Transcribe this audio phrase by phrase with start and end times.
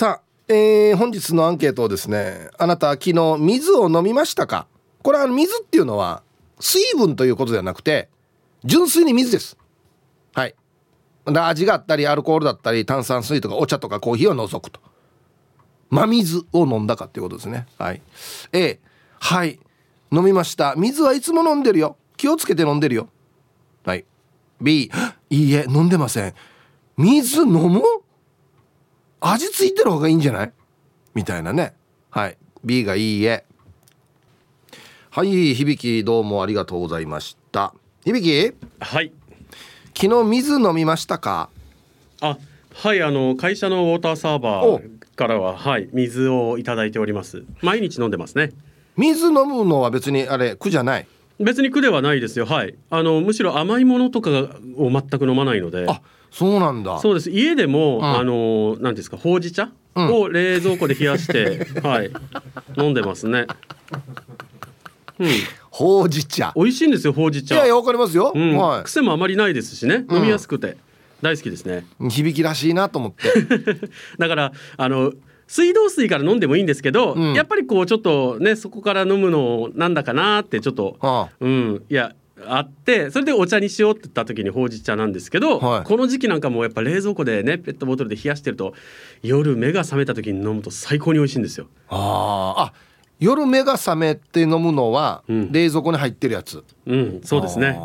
[0.00, 4.66] さあ、えー、本日のアンケートをですねあなたは昨日水を飲みましたか？
[5.02, 6.22] これは水っていうのは
[6.58, 8.08] 水分ということではなくて
[8.64, 9.58] 純粋に水です。
[10.32, 10.54] はい。
[11.26, 14.80] 味があったりアルコールだったり炭酸水とかお茶とかコーヒーを除くと。
[15.90, 17.66] 真水を飲んだかっていうことですね。
[17.76, 18.00] はい。
[18.54, 18.80] A
[19.18, 19.60] はい。
[20.10, 20.76] 飲みました。
[20.78, 21.98] 水はいつも飲んでるよ。
[22.16, 23.10] 気をつけて飲んでるよ。
[23.84, 24.06] はい。
[24.62, 24.90] B
[25.28, 26.34] いいえ飲んでません。
[26.96, 27.82] 水飲む
[29.20, 30.52] 味付いてる方がいいんじゃない？
[31.14, 31.74] みたいなね。
[32.10, 32.38] はい。
[32.64, 33.44] B がいいえ。
[35.10, 37.74] はい響どうもありがとうございました。
[38.04, 39.12] 響はい。
[39.94, 41.50] 昨日水飲みましたか？
[42.22, 42.38] あ
[42.72, 47.44] はいあの会社のウォーターサーバーからははい水をいただいております。
[47.60, 48.52] 毎日飲んでますね。
[48.96, 51.06] 水飲むのは別にあれ苦じゃない？
[51.38, 52.46] 別に苦ではないですよ。
[52.46, 52.74] はい。
[52.88, 54.30] あのむしろ甘いものとか
[54.76, 55.86] を全く飲まないので。
[55.88, 56.00] あ
[56.30, 56.98] そうなんだ。
[56.98, 57.30] そうです。
[57.30, 62.10] 家でも、うん、あのなんですかほうじ茶を冷蔵庫で冷やして、 はい。
[62.76, 63.46] 飲んでますね。
[65.18, 65.28] うん。
[65.70, 66.52] ほうじ茶。
[66.56, 67.54] 美味しいんですよほうじ茶。
[67.56, 70.04] いやいやわかりますよ、うん、はい、癖もあまりないですしね。
[70.10, 70.76] 飲みやすくて、
[71.22, 71.84] 大好きですね。
[72.10, 73.28] 響きらしいなと思って。
[74.18, 75.12] だからあの
[75.46, 81.82] 水道水から飲んでもいいんですけど、うん、やっぱりこうちょっとねそこから飲むのなんだかなってちょっと、はあ、うん。
[81.90, 82.12] いや
[82.46, 88.74] あってそれでお茶にしようって言った時にほうじ茶なんですけど、はい、この時期なんかもやっぱ冷蔵庫でねペットボトルで冷やしてると
[89.22, 91.66] 夜目が覚めた時に飲むと最高に美味しいんですよ。
[91.88, 96.64] ああ夜目が覚めて飲むのは、冷蔵庫に入ってるやつ。
[96.86, 97.78] うんそうですね。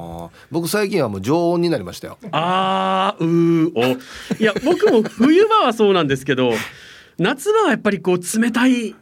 [0.50, 2.18] 僕最近はもう常温になりましたよ。
[2.32, 4.42] あーうお。
[4.42, 6.54] いや僕も冬場はそうなんですけど
[7.20, 8.96] 夏場はやっぱりこう冷たい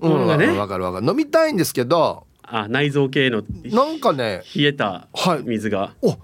[0.00, 1.06] ものがね、うん、分かる分かる。
[1.06, 5.08] 飲みたいんですけどあ内臓系のなんかね冷えた
[5.44, 6.18] 水が、はい、お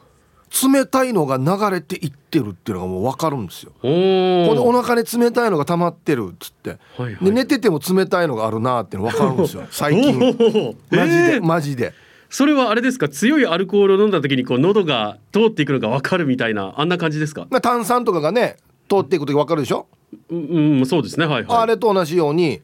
[0.72, 3.72] 冷たいのが流れていってるっていうのがもう分かるんですよ。
[3.82, 9.64] おお腹に冷たいのが溜まってるっつって、はいはい、で寝てても冷たいのがあるなっての分かるんですよ。
[9.72, 10.76] 最近。
[10.90, 11.94] マジで、マジで。
[12.28, 13.08] それはあれですか？
[13.08, 17.46] 強いアルコールを飲んだ時にこう喉が通っていくのが分かるみたいなあんな感じですか？
[17.60, 18.56] 炭酸とかがね
[18.88, 19.86] 通っていく時分かるでしょ？
[20.30, 21.26] うん、うん、そうですね。
[21.26, 21.58] はいはい。
[21.62, 22.60] あれと同じように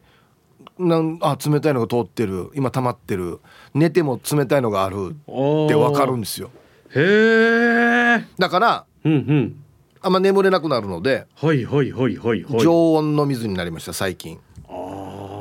[0.79, 2.51] なんあ冷たいのが通ってる。
[2.55, 3.41] 今溜まってる。
[3.75, 5.11] 寝ても冷たいのがある。
[5.11, 6.51] って分かるんですよ。
[6.95, 9.65] へえだから、うんうん、
[10.01, 14.39] あんま眠れなくなるのではいはいはいはい、はい、常温の水になりました最近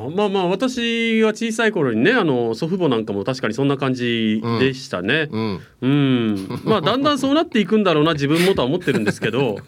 [0.10, 5.30] まあまあ私は小さい頃にねあの祖父母なんかも確かにそんな感じでしたね。
[5.32, 9.58] うん、うん、まあだんだんそうなっていくんだろうな自分もとは思ってるんですけど。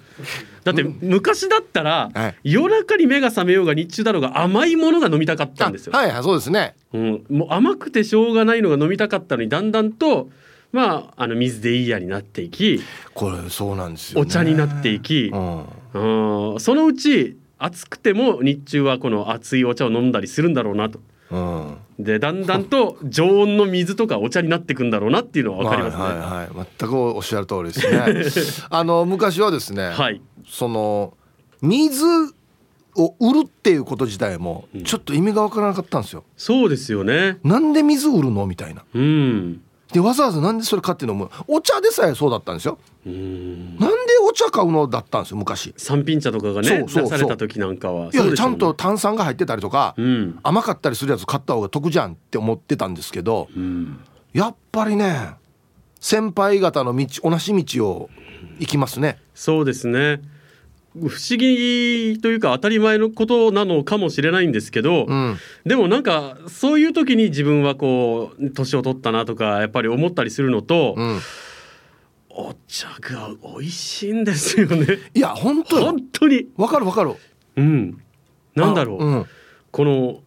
[0.63, 2.11] だって昔だったら、
[2.43, 5.93] 夜中に目が覚めようが日中だろうが甘いものが飲みたかったんですよ。
[5.93, 6.75] はいはいそうですね。
[6.93, 10.29] うん、もう甘くてしょうがないのが飲みたかったのにだんだんと
[10.71, 12.81] まああの水でいいやになっていき
[13.13, 16.59] これそうなんですよ、ね、お茶になっていき、うん、うん。
[16.59, 20.99] そのうち暑くても日中はこの熱いお茶を飲んだりするんだろうなと。
[21.31, 26.03] うん、でだんだんと常温の水とかお茶になっていくんだろうなっていうのは分かりますね。
[26.03, 28.67] はいはいはい、全くおっしゃる通りですね。
[28.71, 31.13] あの昔はですね、はい、その
[31.61, 32.03] 水
[32.95, 36.23] を売るっていうこと自体もちょっと意味が分からなかったんですよ。
[36.35, 37.37] そうですよね。
[37.43, 38.47] なんで水売るの？
[38.47, 38.83] みたいな。
[38.93, 39.61] うん。
[39.91, 41.15] でわざわざなんでそれ買っての？
[41.15, 42.77] もお茶でさえそうだったんですよ。
[43.07, 43.75] うん。
[43.79, 45.73] なんでお茶買うのだったんですよ昔。
[45.77, 48.11] 三品茶とかがね出された時なんかは。
[48.13, 53.99] いや、ね、ちゃんと炭酸が入ってたりとか、うん、甘かったりするやつ買った方が得じゃんって思ってたんですけど、うん、
[54.31, 55.31] やっぱりね
[55.99, 58.09] 先輩方の道同じ道を
[58.59, 59.17] 行きますね。
[59.33, 60.21] そうですね
[61.07, 71.19] 不思議というか当たり前のことなのかもしれないんですけど、うん、でもなんかそういう時に自分はこう年を取ったなとかやっぱり思ったりするのと、うん、
[72.29, 74.99] お茶が美味しいんですよね。
[75.13, 76.47] いや本当本当に。
[76.57, 77.15] わかるわかる。
[77.55, 78.01] うん。
[78.55, 79.25] なんだろう、うん、
[79.71, 80.19] この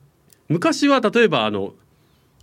[0.48, 1.74] 昔は例えばあの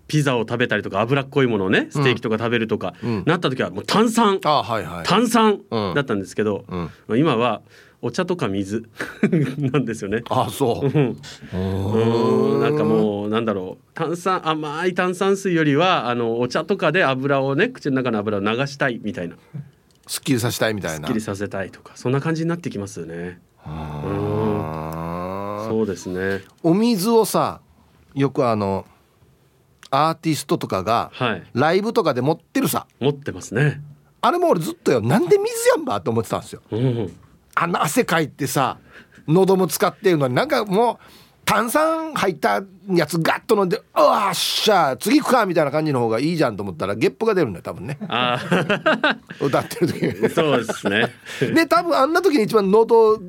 [0.07, 6.65] ピザを食べたりとか脂っこいものをねステーキとか食べるとか、うん、なった時はもう炭酸、はいはい、炭酸だったんですけど、
[7.07, 7.61] うん、今は
[8.01, 8.89] お茶とか水
[9.59, 10.23] なんですよね。
[10.29, 10.87] あそう。
[10.87, 12.61] うん。
[12.61, 19.35] なんかもうなんだろう炭酸甘い炭酸水よりはあのお茶とかで油をね口の中の油を流したいみたいな。
[20.07, 21.07] すっきりさせたいみたいな。
[21.07, 23.39] すっきりさせたいとかそんな感じになってきますよね。
[23.65, 23.73] うん。
[25.67, 26.41] そうですね。
[26.63, 27.59] お水をさ
[28.15, 28.85] よくあの
[29.91, 32.87] アーティストとかが、はい、ライブとかで持ってるさ。
[32.99, 33.81] 持ってますね。
[34.21, 36.61] あれも俺ずっとよなんで水やんばって思ってたんですよ。
[36.71, 37.13] うん
[37.61, 38.77] あんな汗かいてさ
[39.27, 40.97] 喉も使ってるのになんかもう
[41.45, 47.97] 炭酸入ったやつガッと飲んで「うわっしゃ次行くか」みたいな感じの方がいいじゃんと思ったらゲップが出るんだよ多分ね。
[49.41, 50.05] 歌ってる時。
[50.05, 51.11] にそうですね。
[51.53, 53.23] で多分あんな時に一番喉通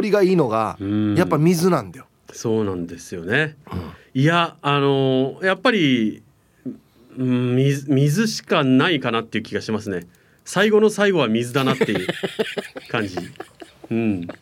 [0.00, 0.78] りがいいのが
[1.16, 2.06] やっぱ水なんだよ。
[2.32, 6.22] そうなんですよね、うん、いやあのやっぱり、
[7.16, 10.06] うん、水水しかないかなっていう気がしますね。
[10.44, 12.06] 最後の最後は水だなっていう
[12.90, 13.16] 感じ
[13.90, 14.28] うん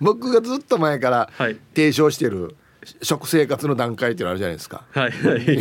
[0.00, 1.30] 僕がずっと前から
[1.74, 2.56] 提唱してる
[3.02, 4.82] 食生活の段階っていうのあるじゃないですか。
[4.92, 5.58] はいはい、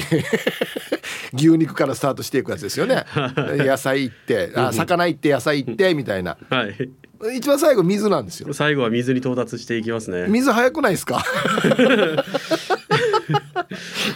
[1.35, 3.05] 牛肉からスタートしていくやつですよね。
[3.35, 6.37] 野菜行ってあ魚行って野菜行ってみたいな。
[6.49, 6.89] はい。
[7.35, 8.51] 一番最後水なんですよ。
[8.53, 10.25] 最後は水に到達していきますね。
[10.29, 11.23] 水早くないですか？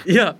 [0.06, 0.36] いや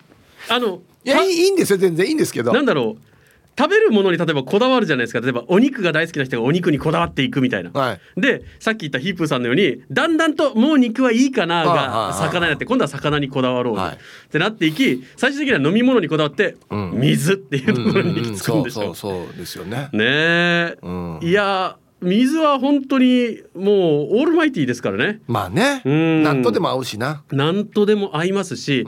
[0.50, 2.54] あのいやいいんですよ全然いいんですけど。
[2.54, 3.13] なんだろう。
[3.58, 5.20] 食べるものに例えばこだわるじゃないですか。
[5.22, 13.98] 例えばお肉が大好きな人がお肉にこだわっていくみたいな、はい、でさっき言ったヒープーさんのようにだんだんともう肉はいいかなが魚になって今度は魚にこだわろう、はい、っ
[14.30, 16.56] てなっていき最終的には飲み物にこだわって
[16.94, 19.90] 水っていうところに行き着くんでしょ、うそうそうですよね。
[19.94, 25.22] ねえ、うん、いや水は本当にもうオールマイティーですからね。
[25.28, 25.82] まあね。
[25.86, 27.24] 何とでも合うしな。
[27.32, 28.86] 何とでも合いますし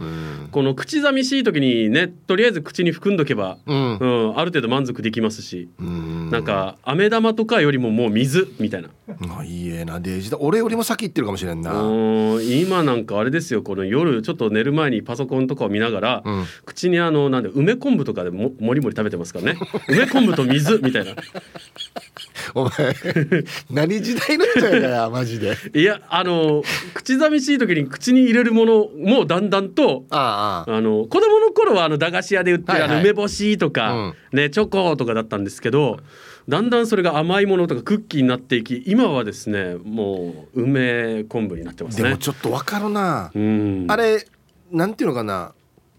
[0.52, 8.90] この口寂しい時にねとりあえず口に含んどけば、うん、うん、ある程度満足できますしなんか飴玉とかよりももう水みたいな。
[9.38, 10.38] あいいえなデージだ。
[10.40, 11.72] 俺よりも先行ってるかもしれんな。
[12.42, 19.60] 今なんかあれですよこの夜ちょっと寝る前にパソコンとかを見ながら、うん、口にあのなんで梅昆布とかでももりもり食べてますからね。
[19.88, 21.14] 梅昆布と水みたいな。
[22.54, 22.72] お前
[23.70, 25.56] 何時代の人やかやマジで。
[25.74, 26.64] いやあの
[26.94, 30.66] 口寂しい時に口に入れるものもだんだんとあ。
[30.68, 36.00] あの子供の頃はあの駄菓子屋で売ってる、はいはい、あの梅干しとか、うん、ねチョコとかだったんですけど
[36.48, 42.10] だんだんそれが甘いものとかクッキーになっていき今はですねもう梅昆布になってますね。
[42.10, 44.26] でもちょっとわかるな、うん、あれ
[44.72, 45.54] なんていうのかな。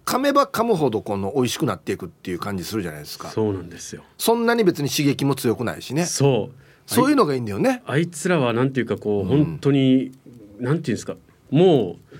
[0.04, 3.28] 噛めば噛むほどこの美味しくなっていくっていう感じするじゃないですか。
[3.30, 4.04] そうなんですよ。
[4.18, 6.06] そんなに別に刺激も強くないしね。
[6.06, 7.82] そうそういうのがいいんだよね。
[7.86, 10.12] あいつらはなんていうかこう、うん、本当に
[10.58, 11.16] なんていうんですか
[11.50, 12.16] もう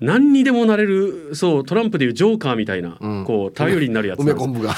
[0.00, 4.74] 何にでもなれるそうトランプでいうジョーカーみたいな、うん、こう頼りになるやつ梅昆布が。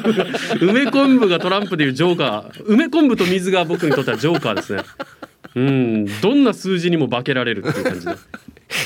[0.60, 2.64] 梅昆布がトランプでいうジョーカー。
[2.64, 4.82] 梅昆布と水が僕にとってはジョーカーですね。
[5.54, 6.06] うん。
[6.22, 8.12] どんな数字にも化けられるっていう感じで。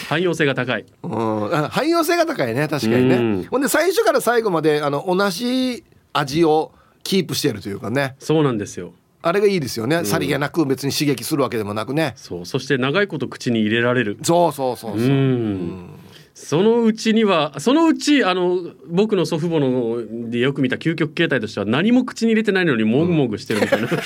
[0.09, 6.73] 汎用性が高い、うん、汎用性が高いね確かにね、うん、ほんで最初から最後まであの同じ味を
[7.05, 8.17] キープしてるというかね。
[8.19, 12.15] そうなんですよあれがいいですよね、さりげなく別に刺激するわけでもなくね。
[12.17, 12.47] そう。
[12.47, 14.19] そして長いこと口に入れられる。
[14.23, 15.91] そうそうそうそう、うん。
[16.35, 23.99] そのうちにはそのうちあの僕の祖父母のでよく見た究極形態としては何も口に入れてないのにもぐもぐしてるみたいな、うん、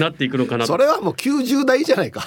[0.00, 0.66] なっていくのかな。
[0.66, 2.24] それはもう90代じゃないか。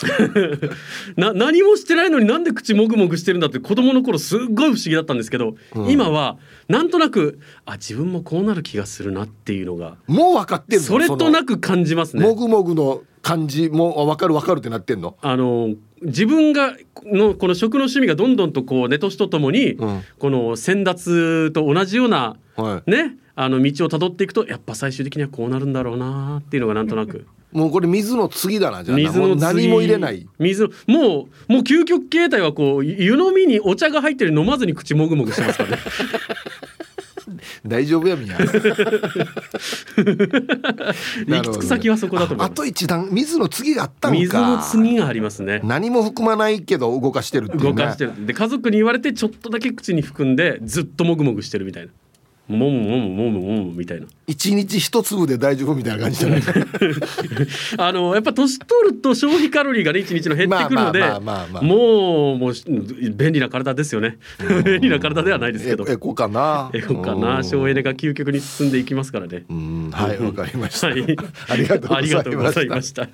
[1.17, 6.37] な何もしてないのになんで口もぐもぐしてるんだって子供の頃すっごい不思議だったんですけど、うん、今は
[6.67, 12.25] なんとなくあ自分もこうなる気がするなっていうのがもう分かってるそれとなく感じますね。
[12.25, 15.15] もぐもぐの感じも分かる分かるってなってんの？
[15.21, 16.75] あの自分が
[17.05, 30.27] のこの食の趣味がどんどんとこう寝年とともに、うん、この先達と同じような、はい、ねあの道をたどっていくとやっぱ最終的にはこうなるんだろうなっていうのがなんとなくもうこれ水の次だなじゃあ水の何も入れない。
[30.39, 35.77] 水もうもう究極形態はこう湯飲みにお茶が入ってる飲まずに口もぐもぐしてますからね。
[37.65, 38.37] 大丈夫やみんな。
[38.43, 38.47] 行
[41.41, 45.61] き着く先はそこだと思うあと一段水の次があった水の次がありますね。
[45.63, 48.25] 何も含まないけど動かしてるね、動かしてる。
[48.25, 51.91] で家族に言われてちょっとだけ口に含んでずっともぐもぐしてるみたいな
[52.47, 54.07] もむもむもむもむみたいな。
[54.27, 56.41] 一日一粒で大丈夫みたいな感じじゃない
[57.77, 61.01] あのやっぱ年取ると消費カロリーがね一日の減ってくるので
[61.61, 62.53] もうもう
[63.11, 64.17] 便利な体ですよね。
[64.65, 65.85] 便利な体ではないですけど。
[65.87, 66.69] エコかな。
[66.73, 67.43] エコかな。
[67.43, 69.45] 省エネが究極に進んでいきますからね。
[69.91, 71.17] はいわかりました、はい、
[71.49, 71.87] ありがと
[72.31, 73.07] うございました。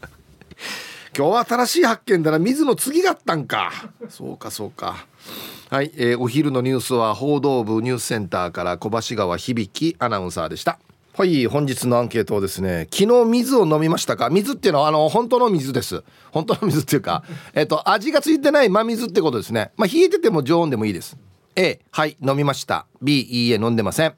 [1.15, 2.39] 今日は新しい発見だな。
[2.39, 3.71] 水の次があったんか。
[4.09, 5.05] そうかそうか
[5.69, 10.79] はい、えー、お昼のニュースは報道部ニュースセンターから小橋川響アナウンサーでした。
[11.13, 14.31] はい本日のアンケートをですね昨日水を飲みましたか？
[14.31, 16.03] 水っていうのはあの本当の水です。
[16.31, 17.23] 本当の水っていうか
[17.53, 19.69] えっと味がついてない真水ってことですね。
[19.77, 21.17] まあ冷えてても常温でもいいです。
[21.55, 22.88] A はい飲みました。
[23.03, 24.15] B いいえ飲んでません。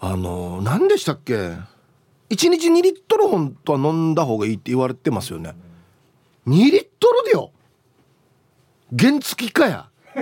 [0.00, 1.56] あの何でしたっけ？1
[2.28, 5.54] 日2リットル本当は飲んだ方がいいって言われてますよね。
[6.46, 7.50] 2リットルでよ。
[8.94, 10.18] 原付かやっ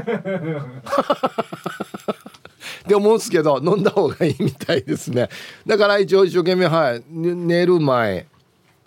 [2.86, 5.28] て思うんですけど飲んだ方がいいみたいですね。
[5.66, 8.26] だから一応一生懸命はい寝る前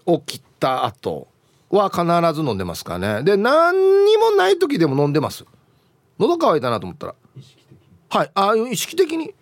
[0.06, 1.28] 起きた後
[1.70, 3.24] は必ず飲んでますからね。
[3.24, 5.46] で何にもない時でも飲んでます。
[6.20, 7.16] 喉乾いたなと思ったら。
[8.10, 9.34] はいあ意識的に。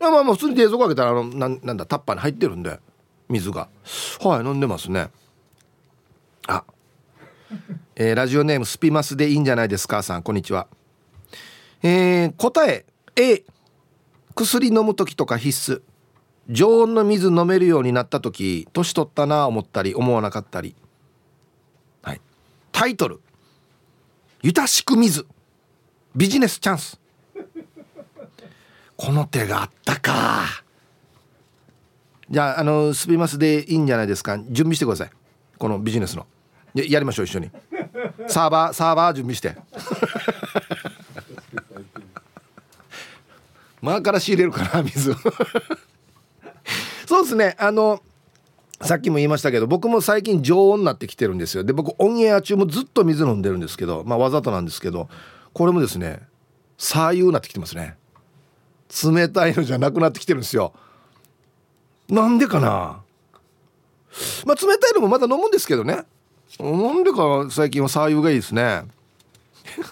[0.00, 2.78] まあまあ普通に冷蔵庫開けたらあのなんなんだタッパーに入ってるんで
[3.28, 3.68] 水が。
[4.20, 5.10] はい飲んでますね。
[6.46, 6.64] あ
[7.96, 10.22] えー、ラジオネームスピマスでいいんじゃないですかさん。
[10.22, 10.66] こんにちは。
[11.82, 12.84] えー、答え
[13.16, 13.44] A
[14.34, 15.82] 薬飲む時とか必須。
[16.50, 20.74] 常温の水飲めるようになった時年取ったな思ったり思わなかったり。
[22.02, 22.20] はい。
[22.72, 23.20] タイトル
[24.42, 25.26] 「ゆたしく水。
[26.14, 27.00] ビジネスチャンス」
[28.96, 30.64] この手があったか
[32.30, 34.38] じゃああのすみますでいいんじゃないですか。
[34.38, 35.10] 準備してください。
[35.58, 36.26] このビジネスの。
[36.74, 37.50] ややりましょう一緒に。
[38.26, 39.56] サーバーサーバー準備して。
[43.80, 45.14] 間から仕入れるかな水
[47.06, 47.54] そうですね。
[47.58, 48.02] あの
[48.80, 51.64] さっきも言いましたけど僕も最近常温になってきてるんですよ。
[51.64, 55.08] で僕オンエア中もずっと水飲んでるんですけどまあわざとなんですけど
[55.52, 56.20] これもですね
[56.76, 57.96] 左右になってきてますね。
[59.04, 60.72] 冷たいのじゃなくなってきてるんですよ。
[62.08, 63.02] なんでかな。
[64.46, 66.04] まあ冷たいのもまだ飲むんですけどね。
[66.60, 68.84] なんでか最近は左右がいいですね。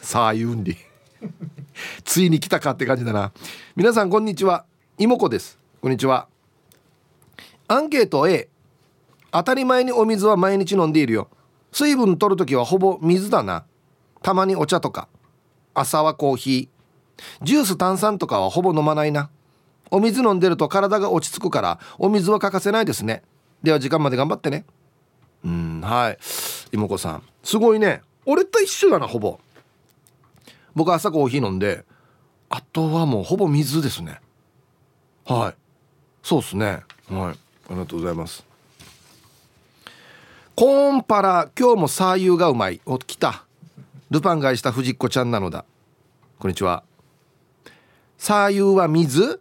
[0.01, 0.77] 左右に
[2.05, 3.33] ついに来たかって感じだな。
[3.75, 4.65] 皆さんこんにちは。
[4.97, 5.59] 妹子です。
[5.81, 6.29] こんにちは。
[7.67, 8.49] アンケート A
[9.33, 11.29] 当たり前にお水は毎日飲んでいるよ。
[11.73, 13.65] 水分取るときはほぼ水だな。
[14.23, 15.09] たまにお茶とか。
[15.75, 17.45] 朝はコーヒー。
[17.45, 19.31] ジュース炭酸とかはほぼ飲まないな。
[19.91, 23.23] お水飲んでると体が落ち着くからお水は欠かせないですね。
[23.65, 24.65] では時間まで頑張ってね。
[25.45, 26.19] うんはい。
[26.73, 27.23] 妹子さん。
[27.43, 28.03] すごいね。
[28.25, 29.39] 俺と一緒だなほぼ。
[30.75, 31.85] 僕朝コーヒー飲んで
[32.49, 34.21] あとはもうほぼ水ですね。
[35.25, 35.55] はい。
[36.23, 36.67] そうっすね。
[36.67, 36.81] はい。
[37.11, 37.35] あ
[37.71, 38.45] りがとうございます。
[40.55, 42.81] コーンパラ今日もサーユーがうまい。
[42.85, 43.45] お来た。
[44.11, 45.65] ルパン買いした藤子ちゃんなのだ。
[46.39, 46.85] こんにちは。
[48.19, 49.41] サーユーは水？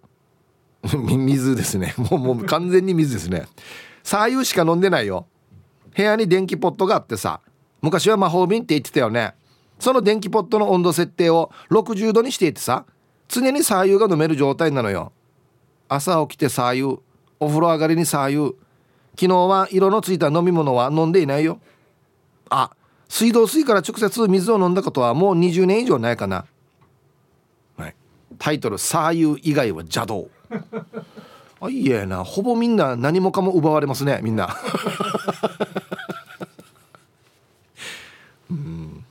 [1.05, 1.93] 水ですね。
[1.97, 3.47] もうもう完全に水ですね。
[4.03, 5.27] サーユーしか飲んでないよ。
[5.95, 7.41] 部屋に電気ポットがあってさ
[7.81, 9.33] 昔は魔法瓶って言ってたよね。
[9.79, 12.85] その電気ポットの温度設定を60度にしていてさ
[13.27, 15.11] 常に左右が飲める状態なのよ。
[15.89, 16.83] 朝起きて左右
[17.39, 18.55] お風呂上がりに左右
[19.19, 21.59] 昨日は色のついた飲み物は飲んでいないよ。
[22.49, 22.71] あ
[23.11, 26.45] 水道水から直接水を飲んだことはもう20年以上ないかな、
[27.75, 27.95] はい、
[28.39, 30.29] タイトル「左右以外は邪道」
[31.63, 34.49] あいえなほぼみんな何もかも奪われますねみんな。
[38.49, 39.05] うん。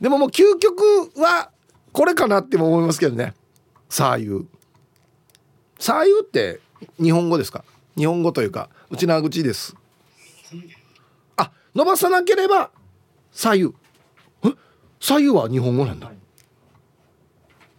[0.00, 0.82] でももう究極
[1.16, 1.50] は
[1.92, 3.34] これかなっても思いますけどね。
[3.88, 4.46] 左右
[5.78, 6.60] 左右って
[7.00, 7.64] 日本語ですか？
[7.96, 9.76] 日本語というかうちな口です。
[11.36, 12.72] あ伸ばさなければ
[13.30, 13.74] 左右
[14.44, 14.48] え？
[14.98, 16.10] 左右は日本語なんだ。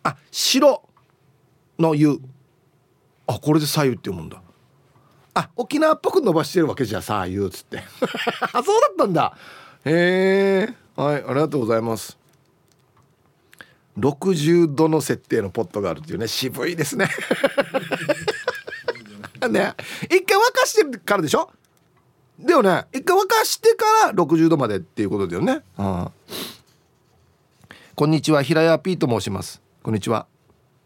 [0.03, 0.82] あ白
[1.77, 2.22] の湯
[3.27, 4.41] あこれで左右って読むんだ。
[5.34, 7.84] あ沖縄っぽく伸ばしてるわけじゃ左右っつって。
[8.53, 9.38] あそうだったんだ。
[9.86, 10.74] へえ。
[10.96, 12.17] はいありがとうございます。
[14.00, 16.27] 60度の設定のポットがあるっていうね。
[16.27, 17.10] 渋いですね。
[19.50, 19.74] ね。
[20.10, 21.51] 一回沸かしてからでしょ？
[22.39, 22.86] でもね。
[22.94, 26.12] 一回沸かしてから60度までっていうことだよね、うん、
[27.96, 29.62] こんにちは平屋 P と申します。
[29.84, 30.27] こんにちは。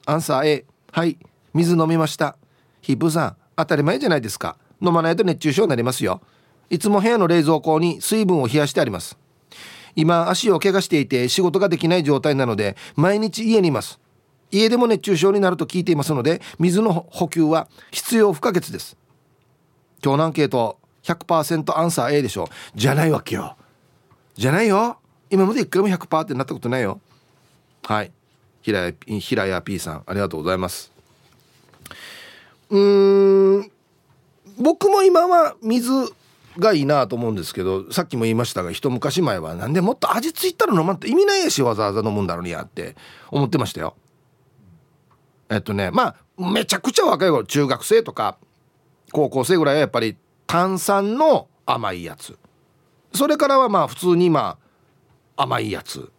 [0.05, 1.17] アンサー A はい。
[1.53, 2.37] 水飲みました。
[2.81, 4.57] ヒップさん当たり前じゃないですか。
[4.81, 6.21] 飲まないと熱中症になりますよ。
[6.69, 9.17] いつも部屋の冷蔵庫に水分を冷やしてあります。
[9.95, 13.99] 今足を怪我していて仕事ができない状態なので毎日家にいます。
[14.51, 18.97] 家でも熱中症になると聞いていますので水の補給は必要不可欠です。
[20.03, 22.47] 今日のアンケート100%アンサー A でしょう。
[22.75, 23.57] じゃないわけよ。
[24.35, 24.97] じゃないよ。
[25.29, 26.99] 今まで一回も100%ってなったことないよ。
[27.83, 28.11] はい。
[28.61, 30.98] 平谷平谷 P さんありがとうございます。
[32.69, 33.71] うん
[34.59, 35.89] 僕も今は水
[36.57, 42.95] がいいなと思うんですけどさっきも言いましたが一昔前はなんでもっと味付いたら飲まんと意味ないしわざわざ飲むんだろうにやって
[43.31, 43.95] 思ってましたよ。
[45.49, 48.37] えっとねまあめちゃくちゃ若い頃中学生とか
[49.11, 52.37] 高校生ぐらいはやっぱり炭酸の甘いやつ。
[53.13, 54.57] それからはまあ普通にま
[55.35, 56.11] あ甘いやつ。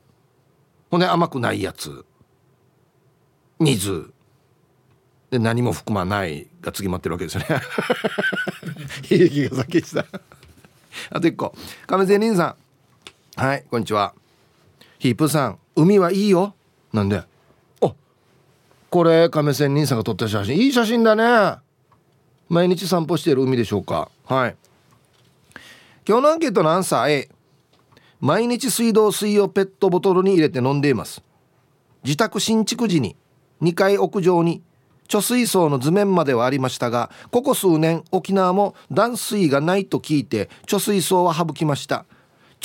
[0.90, 2.04] ほんで甘くないやつ。
[3.58, 4.12] 水。
[5.30, 7.46] で何も含まないが次待ってるわけですよね。
[9.08, 10.04] 悲劇が先した。
[11.10, 11.54] あと一個。
[11.86, 12.56] 亀仙人さ
[13.38, 13.40] ん。
[13.40, 14.12] はいこんにちは。
[14.98, 15.58] ヒープさん。
[15.76, 16.54] 海はいいよ。
[16.92, 17.22] なんで。
[17.80, 17.94] お
[18.90, 20.56] これ亀仙人さんが撮った写真。
[20.56, 21.60] いい写真だね。
[22.48, 24.10] 毎日散歩している海でしょうか。
[24.24, 24.56] はい。
[26.08, 27.10] 今日のアンケートのアンサー。
[27.10, 27.28] A
[28.20, 31.22] 毎日水道水をペットボトルに入れて飲んでいます。
[32.02, 33.14] 自宅新築時に
[33.62, 34.62] 2階屋上に
[35.10, 42.06] 貯水槽の図面まではありましたがここ数年沖縄も断水がないと聞いて貯水槽は省きました。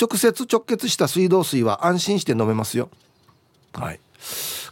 [0.00, 2.90] 直接直結した水道水は安心して飲めますよ。
[3.72, 4.00] はい。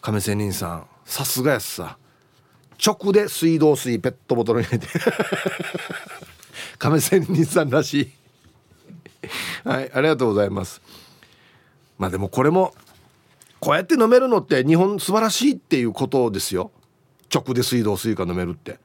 [0.01, 1.99] 亀仙人さんさすがやすさ。
[2.85, 4.87] 直で水道水ペットボトルに入れて。
[6.79, 8.13] 亀仙人さんらし
[9.65, 9.69] い。
[9.69, 10.81] はいありがとうございます。
[11.99, 12.73] まあでもこれも
[13.59, 16.71] こうやって飲めるのって日本素晴らしいっていうことですよ。
[17.35, 18.79] 直で水道水が飲めるって。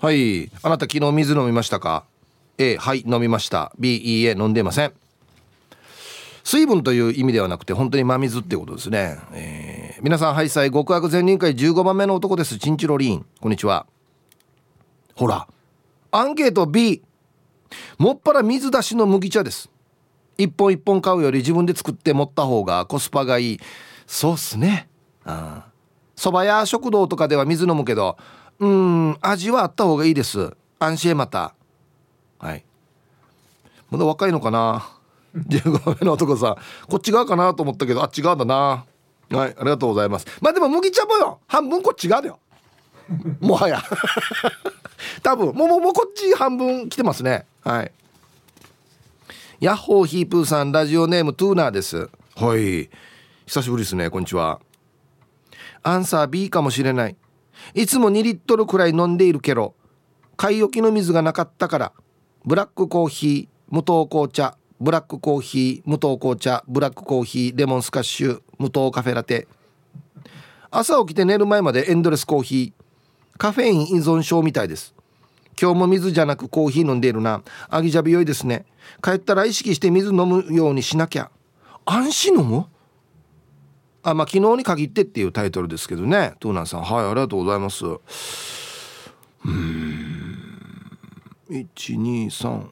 [0.00, 0.50] はい。
[0.62, 2.04] あなた昨日水飲みましたか
[2.58, 3.72] ？A はい飲みました。
[3.78, 4.92] B いいえ飲んでません。
[6.42, 12.58] 水分という意味ではなくて本当に真水ってことですね、えー、皆さんハイサイ極悪善人会15番目の男です。
[12.58, 13.26] チンチロリーン。
[13.40, 13.86] こんにちは。
[15.14, 15.46] ほら。
[16.12, 17.02] アンケート B
[17.98, 19.70] もっぱら水出しの麦茶です。
[20.38, 23.60] 一本一本買うより自分で作って持った方がコスパがいい。
[24.06, 24.88] そうっすね。
[25.24, 25.69] あ
[26.20, 28.18] そばや食堂とかでは水飲むけど
[28.58, 30.54] うん味はあった方がいいです。
[30.78, 31.54] 安心また。
[32.38, 32.64] はい。
[33.90, 34.86] まだ若いのかな
[35.34, 36.56] ？15目の男さん。
[36.90, 38.84] こっち側かなと思ったけどあっち側だな。
[39.30, 40.26] はいありがとうございます。
[40.42, 41.40] まあでも麦茶もよ。
[41.46, 42.38] 半分こっち側だよ。
[43.40, 43.82] もはや。
[45.24, 45.54] 多分。
[45.54, 47.46] もうもうこっち半分来てますね。
[47.64, 47.92] はい。
[49.60, 52.10] ヤッホーヒープーさんラジオネームトゥーナーです。
[52.36, 52.90] はい。
[53.46, 54.60] 久しぶりですねこんにちは
[55.82, 57.16] アンサー B かもしれない。
[57.74, 59.74] いつも2リットルくらい飲んでいるけど
[60.36, 61.92] 買い置きの水がなかったから。
[62.44, 64.56] ブラックコーヒー無糖紅茶。
[64.80, 66.64] ブラックコーヒー無糖紅茶。
[66.66, 68.40] ブラックコーヒーレモンスカッシュ。
[68.58, 69.46] 無糖カフェラテ。
[70.70, 73.38] 朝起きて寝る前までエンドレスコーヒー。
[73.38, 74.94] カフェイン依存症みたいです。
[75.60, 77.42] 今日も水じゃなくコーヒー飲んでいるな。
[77.68, 78.64] アギジャビ良いですね。
[79.02, 81.30] 帰ったら意識して水飲むようにしなきゃ。
[81.84, 82.66] 安心飲む？
[84.02, 86.34] あまあ昨日に限ってっていうタイトルですけどね。
[86.40, 86.82] トーナンさん。
[86.82, 87.84] はいありがとうございます。
[87.84, 87.90] う
[89.48, 90.40] ん。
[91.50, 92.66] 123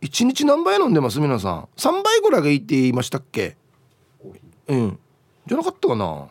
[0.00, 1.20] 一日何杯飲んでます？
[1.20, 1.68] 皆さん。
[1.76, 3.56] 3杯ぐらいがいいって言いましたっけ？
[4.68, 4.98] うん。
[5.46, 6.28] じゃなかったかな？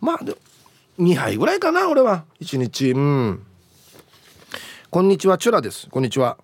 [0.00, 0.34] まあで
[0.98, 2.24] 2杯ぐらいかな俺は。
[2.40, 2.90] 1日。
[2.90, 3.46] うん。
[4.90, 5.88] こんにちはチュラです。
[5.90, 6.38] こんにちは。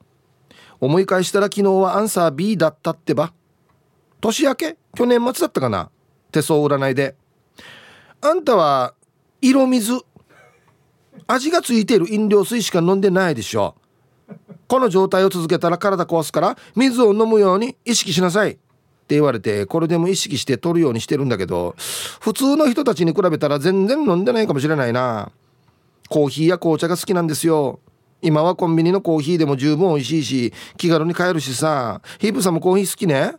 [0.79, 3.33] 思い返したら昨日はアンサー B だったってば。
[4.21, 4.77] 年明け？
[4.94, 5.90] 去年末だったかな？
[6.37, 7.16] 手相占いで。
[8.20, 8.94] あんたは
[9.40, 10.01] 色水
[11.27, 13.75] 味がついている飲料水しか飲んでないでしょ。
[14.68, 18.53] この状態を続けたら体壊すから水を飲むように意識しなさい。
[18.53, 18.55] っ
[19.07, 21.77] て言われてこれでも意識して取るようにしてるんだけど
[22.20, 25.31] 普通の人たちに比べたら全然飲んでないかもしれないな。
[26.09, 27.81] コーヒーや紅茶が好きなんですよ。
[28.22, 32.01] 今はコンビニのコーヒーでも十分美味しいし気軽に買えるしさ。
[32.18, 33.37] ヒープさんもコーヒー好きね？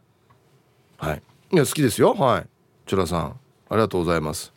[0.97, 1.21] はい。
[1.51, 2.13] いや好きですよ。
[2.13, 2.47] はい。
[2.87, 3.25] チュラさん
[3.69, 4.51] ありがとうございます。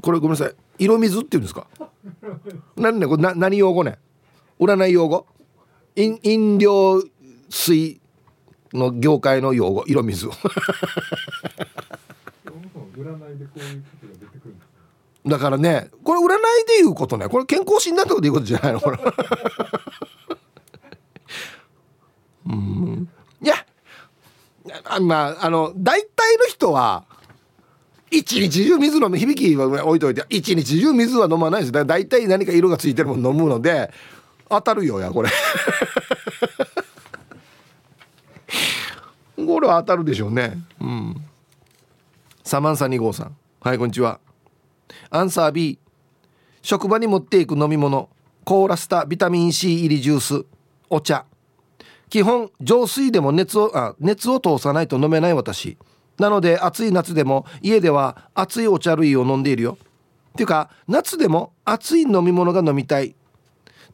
[0.00, 0.54] これごめんなさい。
[0.78, 1.66] 色水って言うんですか？
[2.76, 3.98] 何ねこれな何用語ね？
[4.58, 5.26] 占い用語？
[5.96, 7.02] 飲飲料
[7.48, 8.00] 水
[8.72, 9.84] の業界の用語？
[9.86, 10.28] 色水
[15.26, 17.28] だからねこれ占いで言うことね。
[17.28, 18.98] これ健康診断とかで言うことじゃないのこれ。
[22.46, 23.08] うん。
[23.42, 23.54] いや
[24.82, 27.04] あまああの大体の人は
[28.10, 31.72] 一日中水飲む響きは置いといて一日中水は飲まないです。
[31.72, 33.90] だ大体何か色がついてるもの飲むので
[34.48, 35.30] 当たるよやこれ。
[39.36, 40.56] これは当たるでしょうね。
[40.80, 41.16] うん。
[42.44, 43.36] サマンサ2号さん。
[43.60, 44.20] はいこんにちは。
[45.10, 45.78] アンサー B
[46.62, 48.08] 職場に持っていく飲み物。
[48.44, 50.44] コーラスタビタミン C 入りジュース。
[50.88, 51.24] お茶。
[52.10, 55.76] 基本浄水でも熱をあ熱を通さないと飲めない私。
[56.18, 59.78] なので暑い夏でも家では熱いお茶類を飲んでいるよ。
[60.32, 63.16] っていうか夏でも熱い飲み物が飲みたい。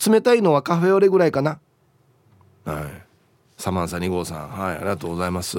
[0.06, 1.60] 冷たいのはカフェオレぐらいかな。
[2.64, 2.84] はい。
[3.56, 4.48] サマンサ2号さん。
[4.48, 5.58] はいありがとうございます。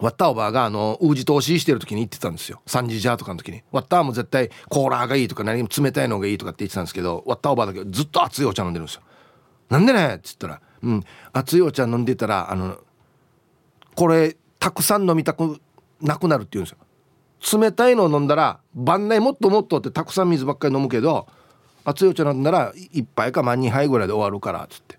[0.00, 2.62] ワッターおばあがあのウージ投資してる時に言ってたんですよ。
[2.66, 3.62] 3時ジャーとかの時に。
[3.72, 9.02] ワッターも絶対コーラがいいとか何も冷たいのがいいとかって言ってたんですけどワッターおばあだけずっと熱いお茶飲んでるんですよ。
[9.70, 10.14] なんでね？
[10.16, 11.04] っつったらうん。
[11.32, 12.78] 熱いお茶飲んでたらあの
[13.94, 15.60] これたくさん飲みたく
[16.00, 16.78] なくなるって言うんですよ。
[17.60, 21.28] 冷たいのを飲んだら晩内もっともっとってたくさん水ばっかり飲むけど
[21.84, 24.98] 熱いお茶飲んだら1杯かまあ2杯ぐらいで終わるからっつって。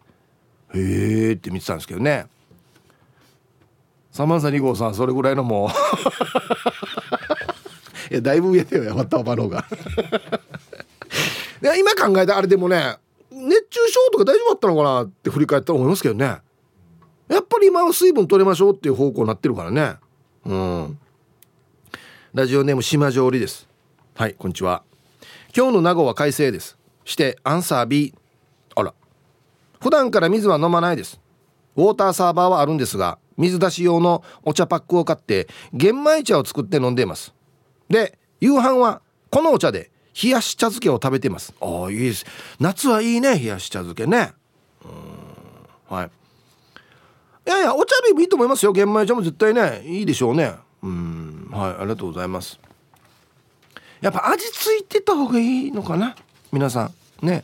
[0.73, 2.27] へえって見てたんですけどね。
[4.11, 5.69] サマンサ2号さんそれぐらいのもう。
[8.11, 9.65] いやだいぶ上だよ山田おばの方が。
[11.61, 12.97] 今考えたあれでもね
[13.69, 16.25] 中症とか大丈夫だったのかなって振り返ったら思いますけどね。
[17.27, 19.95] やっぱり今は水分取れましょうっていう方向になってるからね。
[20.45, 20.99] うん。
[22.33, 23.67] ラジオネーム島上りです。
[24.15, 24.83] はいこんにちは。
[25.55, 26.77] 今日の名護は快晴です。
[27.05, 28.13] してアンサー B
[28.75, 28.93] あら。
[29.79, 31.21] 普段から水は飲まないです。
[31.75, 37.33] ウォーターサーバーはあるんですが水出し用のお茶パックを買って玄米茶を作って飲んでいます。
[37.89, 41.53] で夕飯はこのお茶で冷やし茶漬けを食べています。
[41.61, 42.25] ああいいです。
[42.59, 44.33] 夏はいいね冷やし茶漬けね。
[44.83, 44.87] う
[45.93, 45.95] ん。
[45.95, 46.11] はい。
[47.47, 48.73] いやいやお茶類もいいと思いますよ。
[48.73, 50.55] 玄米茶も絶対ねいいでしょうね。
[50.83, 51.49] うん。
[51.51, 52.59] はいありがとうございます。
[54.01, 56.15] やっぱ味付いてた方がいいのかな？
[56.51, 57.25] 皆さん。
[57.25, 57.43] ね。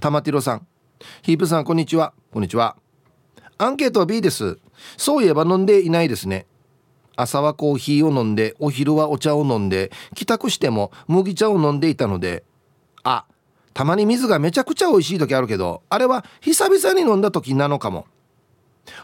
[0.00, 0.66] 玉ティロさん。
[1.22, 2.12] ヒープさんこんにちは。
[2.32, 2.76] こんにちは。
[3.58, 4.58] アンケートは B です。
[4.96, 6.46] そういえば飲んでいないですね。
[7.16, 12.44] 朝はコーヒーを飲んでお昼はお茶を飲んで帰宅しても麦茶を飲んでいたので
[13.02, 13.24] あ
[13.74, 18.06] たまに水がめちゃくちゃ美味しい時あるけどあれは久々に飲んだ時なのかも。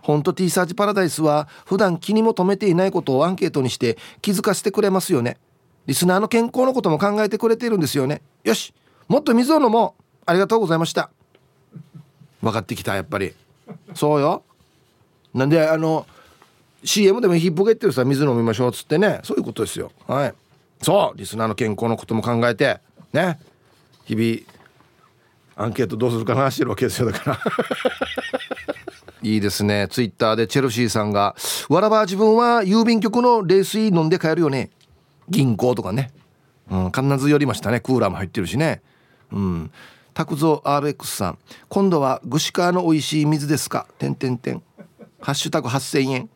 [0.02, 5.38] ほんと T サーチパラダイスは普段気にも留めていないことをアンケートにして気づかせてくれますよね。
[5.86, 8.20] リスナーの健康のことも考えてくれているんですよね。
[8.42, 8.74] よし
[9.06, 10.02] もっと水を飲もう。
[10.26, 11.10] ありがとうございました。
[12.42, 13.34] 分かってきたやっぱり。
[13.94, 14.42] そうよ。
[15.32, 16.06] なんであの
[16.84, 19.20] CM でもヒップゲってるさ水飲みましょうっつってね。
[19.24, 19.90] そういうことですよ。
[20.06, 20.34] はい。
[20.82, 21.18] そう。
[21.18, 22.80] リスナーの健康のことも考えて
[23.12, 23.38] ね。
[24.04, 24.58] 日々
[25.56, 27.38] アンケートどうするか話してるわけですよだから。
[29.22, 29.88] いいですね。
[29.90, 31.34] ツイッターでチェルシーさんが
[31.68, 34.70] 「わらば自分は郵便局の冷水飲んで帰るよね。
[35.28, 36.12] 銀行とかね。
[36.70, 37.80] うん必ず寄りましたね。
[37.80, 38.82] クーラーも入ってるしね。
[39.32, 39.70] うん。
[40.14, 41.38] 拓蔵 RX さん。
[41.68, 43.88] 今度は具志川の美味しい水ですか？
[43.98, 44.62] てんてんてん。
[45.20, 46.30] ハッシュタグ8000円。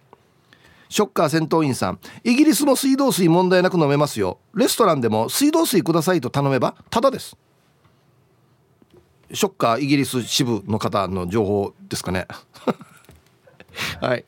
[0.93, 1.99] ショッカー戦闘員さん。
[2.23, 4.39] イギリスも水道水問題なく飲めますよ。
[4.55, 7.35] レストランでも水道水くださいと頼めばただです。
[9.33, 12.27] ショッカーイギリス支部の方の情報ですかね。
[14.03, 14.27] はい。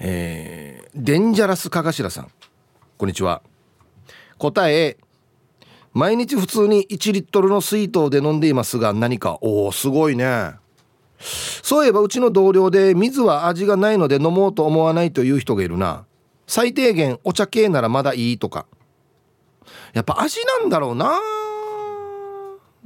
[0.00, 2.30] えー、デンジャラスかがしらさん。
[2.96, 3.42] こんにちは。
[4.38, 4.96] 答え
[5.92, 10.52] 毎日普通に1リットルの水筒で飲んでいますが何かおおすごいね。
[11.68, 16.06] そういえばうちの同僚で水は味がないので飲もうと思わないという人がいるな。
[16.46, 18.64] 最低限お茶系ならまだいいとか。
[19.92, 21.20] やっぱ味なんだろうな。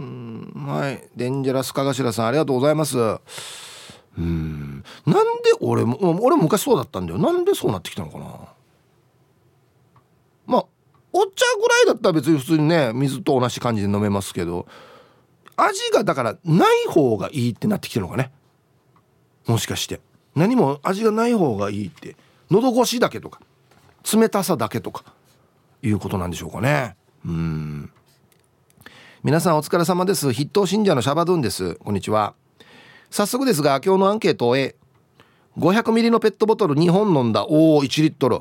[0.01, 1.09] うんはい。
[1.15, 2.99] デンジャラスかがしらさんありがとうございます。
[2.99, 4.83] うん。
[5.07, 7.21] なんで俺も俺も昔そうだったんだよ。
[7.21, 8.27] なんでそうなってきたのかな。
[10.45, 10.65] まあ
[11.13, 14.67] お茶ぐらいだったら別に普通にね水と同じ感じで飲めますけど
[15.57, 18.33] 味がだからない方がいいってなってきてるのかね。
[19.47, 20.01] もしかして。
[20.35, 22.17] 何も味がない方がいいって。
[22.51, 23.41] 喉越しだけとか。
[24.13, 25.05] 冷たさだけとか。
[25.83, 26.97] いうことなんでしょうかね。
[27.27, 27.91] うん。
[29.23, 30.33] 皆さんお疲れ様です。
[30.33, 31.75] 筆頭信者のシャバドゥンです。
[31.77, 32.35] こんにちは。
[33.11, 34.75] 早速ですが今日のアンケートを A
[35.59, 38.41] 500ミリのペットボトル2本飲んだおお1リットル。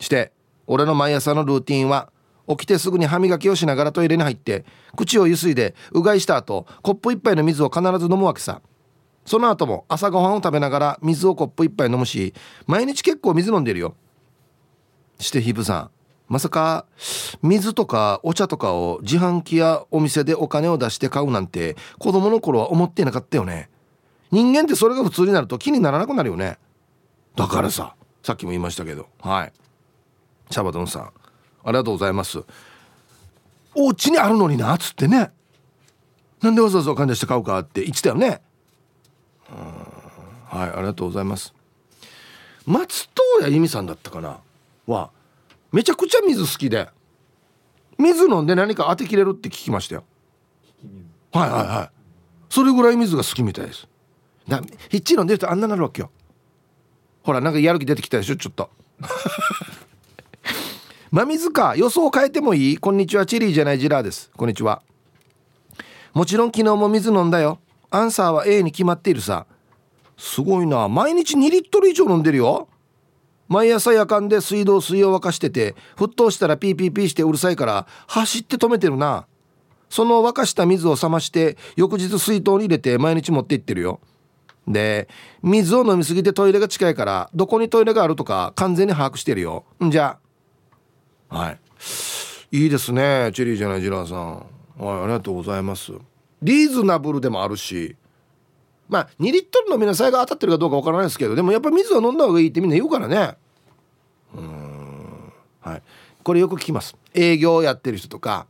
[0.00, 0.32] して
[0.66, 2.10] 俺の毎朝のルーティンは
[2.48, 4.64] 起きてすぐに歯磨きをしながらトイレに入って
[4.96, 8.60] 口をゆすいでうがいした後コップ一杯の水を必ず飲むわけさ。
[9.28, 12.34] その後も朝ごはんを食べながら水をコップ一杯飲むし
[12.66, 13.94] 毎日結構水飲んでるよ。
[15.20, 15.90] してヒブさん。
[16.28, 16.86] まさか
[17.42, 23.68] 水とかお茶とかを自販機やお店でお金を出して買うなんて子供の頃は思ってなかったよね。
[24.30, 26.58] 人間ってそれが普通になると気にならなくなるよね。
[27.36, 29.08] だからささっきも言いましたけど。
[29.20, 29.52] はい。
[30.50, 31.02] シャバドンさん。
[31.02, 31.12] あ
[31.66, 32.42] りがとうございます。
[33.74, 35.30] お家にあるのになっつってね。
[36.42, 38.40] なんでわざわざお金出して買うかって言ってたよね。
[39.48, 41.54] はいありがとうございます。
[42.66, 44.38] 松任谷由実さんだったかな？
[44.86, 45.10] は
[45.72, 46.88] めちゃくちゃ水好きで。
[47.98, 50.04] 水飲んで何か当てきれるって聞きましたよ。
[51.32, 51.90] はいはいはい。
[52.48, 53.88] それぐらい水が好きみたいです。
[54.46, 56.10] だひっちり飲んでるとあんななるわけよ。
[57.22, 58.36] ほらなんかやる気出てきたでしょ？
[58.36, 58.70] ちょっと。
[61.10, 61.74] 真水か。
[61.76, 62.78] 予想変えてもいい？
[62.78, 63.26] こんにちは。
[63.26, 64.30] チェリーじゃないジラーです。
[64.36, 64.82] こんにちは。
[66.14, 67.58] もちろん昨日も水飲んだよ
[67.90, 69.46] アンサーは A に決まっているさ。
[70.16, 70.88] すごいな。
[70.88, 72.68] 毎日2リットル以上飲んでるよ。
[73.48, 79.26] 毎朝夜間で水道水を沸かしてて沸騰したらピーピーピーしてうるさいから走って止めてるな。
[79.88, 84.00] その沸かした水を冷まして翌日水筒に入れて毎日持って行ってるよ。
[84.66, 85.08] で
[85.42, 89.64] 水を飲みすぎてトイレが近いからどこにトイレがあるとか完全に把握してるよ。
[89.82, 90.18] んじゃ。
[91.30, 91.58] はい。
[92.50, 93.30] いいですね。
[93.32, 94.34] チェリーじゃないジラーさん。
[94.78, 95.92] はいありがとうございます。
[96.42, 97.96] リーズナブルでもあるし
[98.88, 103.36] まあ2リットルの皆さんが当たってるかどうかわからないですけどでもやっぱ水は飲んだ方がいいってみんな言うからね。
[104.34, 105.32] うん。
[105.60, 105.82] はい。
[106.22, 106.96] これよく聞きます。
[107.14, 108.46] 営業やってる人とか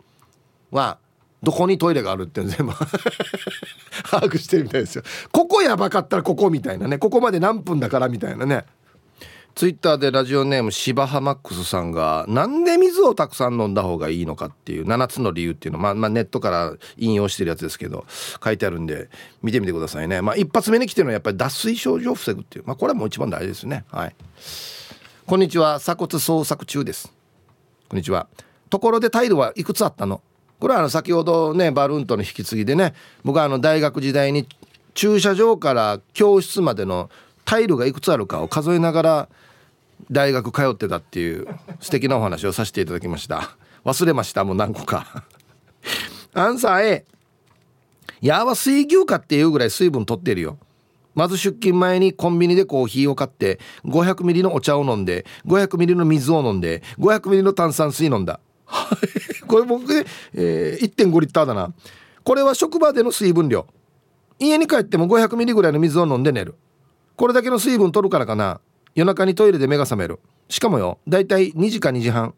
[0.71, 0.99] は
[1.43, 2.73] どこにトイレがあるって全部
[4.11, 5.03] 把握してるみたいですよ。
[5.31, 6.99] ここやばかったらここみたいなね。
[6.99, 8.65] ここまで何分だからみたいなね。
[9.55, 18.07] ツイッターでラジオネーム芝浜マックスさんがなんで水をたくさん飲んだ方がいいのかっていう7つの理由っていうのまあ、まあ、ネットから引用してるやつですけど
[18.43, 19.11] 書いてあるんで
[19.43, 20.23] 見てみてくださいね。
[20.23, 23.85] まあ一発目に来てるのはやっぱり脱水症状を防ぐっていうまあこれはもう一番大事ですね。
[23.91, 24.15] はい。
[25.27, 25.79] こんにちは。
[25.81, 27.13] 鎖骨捜索中です。
[27.89, 28.29] こんにちは。
[28.71, 30.21] ところでタイルはいくつあったの？
[30.61, 34.47] これはあの先ほどねバルーンとの引き継ぎでね僕はあの大学時代に
[34.95, 37.11] 駐車場から教室までの
[37.49, 39.29] タイルがいくつあるかを数えながら
[40.11, 41.47] 大学通ってたっていう
[41.81, 43.57] 素敵なお話をさせていただきました。
[43.87, 45.25] 忘れましたもう何個か。
[46.35, 47.05] アンサー A
[48.21, 50.59] やは水牛かっていうぐらい水分取ってるよ。
[51.15, 58.41] まず出勤前にコンビニでコーヒーを買って500ミリのお茶を飲んで500ミリの水を飲んで500ミリの炭酸水飲んだ。
[59.49, 61.73] これ僕、えー、1.5リッターだな。
[62.25, 63.67] これは職場での水分量。
[64.39, 66.55] 家に帰っても500ミリぐらいの水を飲んで寝る。
[67.19, 68.61] これだけの水分取るからかな。
[68.95, 70.21] 夜中にトイレで目が覚める。
[70.49, 72.33] しかもよだいたい2時か2時半。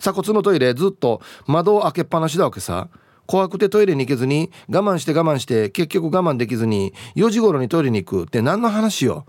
[0.00, 2.88] 鎖骨のトイレずっと窓を開けっぱなしだわけさ。
[3.28, 9.24] 怖くてトイレに行けずに我慢して我慢して結局我慢できずに4時頃にトイレに行くって何の話よ。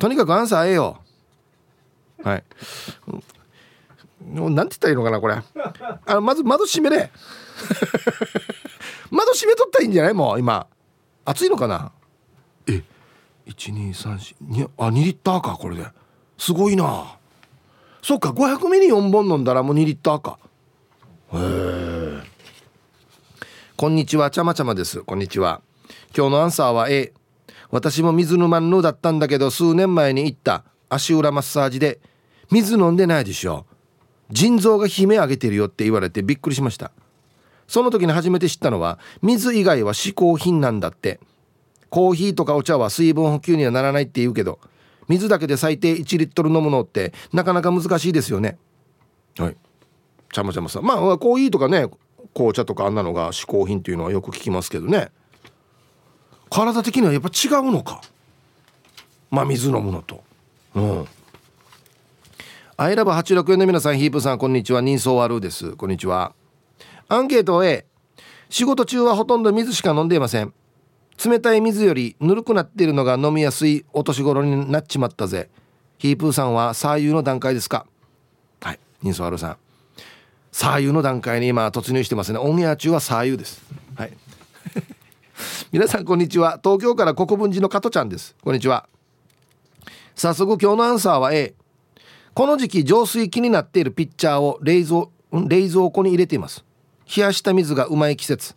[0.00, 0.98] とにかくアンサーええよ。
[2.24, 2.44] はい。
[4.26, 5.34] なんて言ったらいいのかなこれ。
[6.06, 7.12] あのまず窓閉めれ。
[9.12, 10.14] 窓閉めとったらいいんじゃない？
[10.14, 10.66] もう今。
[11.24, 11.92] 暑いのかな？
[12.66, 12.82] え
[13.52, 15.86] 1232あ2リッターかこれで。
[16.38, 17.16] すごいな。
[18.02, 20.38] そっか500ミリ4本飲んだらもう2リッターか。
[21.32, 22.22] へえ。
[23.76, 25.02] こんにちはちゃまちゃまです。
[25.02, 25.60] こんにちは。
[26.16, 27.12] 今日のアンサーは A
[27.70, 32.00] 私も水沼のだったんだけど数年前に行った足裏マッサージで
[32.50, 33.66] 水飲んでないでしょ。
[34.30, 36.90] 腎臓が悲鳴上げてるよって言われてびっくりしました。
[37.68, 41.20] その時に初めて知ったのは水以外は嗜好品なんだって。
[41.90, 44.58] コーヒーとかお茶は水分補給にはならないって言うけど
[45.08, 48.58] 水だけで最低1リットル飲むのってなかなか難しいですよね。
[49.36, 49.56] はい。
[50.32, 50.84] ちゃまちゃまさん。
[50.84, 51.88] まあコーヒーとかね
[52.32, 55.10] 紅茶とかあんなのが嗜好品っていうのはよく聞きますけどね。
[56.48, 58.00] 体的にはやっぱ違うのか。
[59.30, 60.22] まあ水飲むのと。
[60.76, 61.06] うん。
[62.76, 64.80] アイラブ864の皆さんヒープさんこんにちは。
[64.80, 65.72] 人相悪です。
[65.72, 66.32] こんにちは。
[67.08, 67.84] アンケート A
[68.48, 70.52] 仕事中はほとんど水しか飲んでいません
[71.22, 75.50] 冷たい水よりぬるくなっているのが飲みやすいお年頃になっちまったぜ。
[75.98, 77.84] ヒープーさんは左右の段階ですか？
[78.62, 78.80] はい。
[79.02, 79.56] ニンソワルさん。
[80.50, 82.38] 左右の段階に今突入してますね。
[82.38, 83.62] オンエア中は左右です。
[83.96, 84.12] はい。
[85.72, 86.58] 皆さんこんにちは。
[86.62, 88.34] 東京から国分寺の加トちゃんです。
[88.42, 88.88] こんにちは。
[90.14, 91.54] 早速今日のアンサーは A
[92.32, 96.64] この時期浄水器になっているピッチャーを冷蔵冷蔵庫に入れています。
[97.14, 98.54] 冷やした水がうまい季節。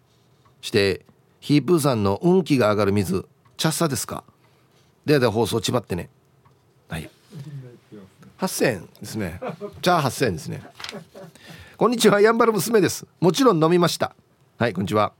[0.62, 1.06] して
[1.43, 3.25] ヒープーさんの運気が上がる水
[3.58, 4.23] チャッサですか？
[5.06, 6.10] でで放送ちばってね。
[6.88, 7.10] はい。
[8.39, 9.41] 8000円ですね。
[9.82, 10.63] じゃあ8000円ですね。
[11.75, 12.21] こんにちは。
[12.21, 13.06] やんばる娘です。
[13.19, 14.15] もちろん飲みました。
[14.58, 15.12] はいこんにちは。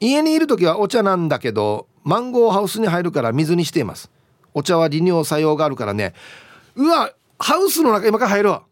[0.00, 4.10] 家にいる時はお茶なんだけどマンゴーハウスに入るから水にしています。
[4.54, 6.14] お茶は利尿作用があるからね。
[6.74, 8.62] うわハウスの中今から入るわ。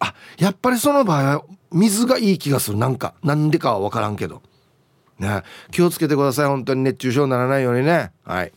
[0.00, 2.76] あやっぱりその場合は水がいい気がする。
[2.76, 4.42] なんかなんでかは分からんけど。
[5.18, 5.42] ね。
[5.70, 6.46] 気をつけてください。
[6.46, 8.12] 本当に熱中症にならないようにね。
[8.24, 8.52] はい。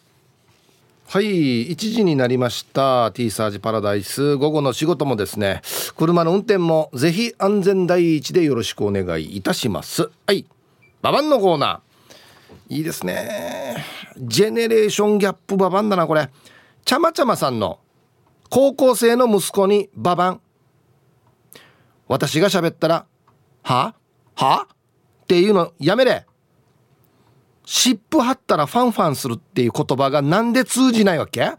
[1.08, 1.72] はい。
[1.72, 3.12] 1時になりました。
[3.14, 4.36] T サージパラダイス。
[4.36, 5.62] 午後の仕事もですね。
[5.96, 10.10] 車の運転もぜひ安全第一でよろしくお願いいたします。
[10.26, 10.46] はい。
[11.02, 12.76] ババンのコーナー。
[12.76, 13.86] いいですね。
[14.18, 16.30] ジェネレーションギャップババンだなこれ。
[16.84, 17.80] ちゃまちゃまさんの
[18.50, 20.42] 高校生の息子にババン。
[22.08, 23.06] 私が喋ったら
[23.64, 23.94] 「は？
[24.36, 24.68] は？
[25.24, 26.26] っていうのやめれ。
[27.70, 31.52] 湿布貼ったらファンファンするっていう言葉がなんで通じないわけ？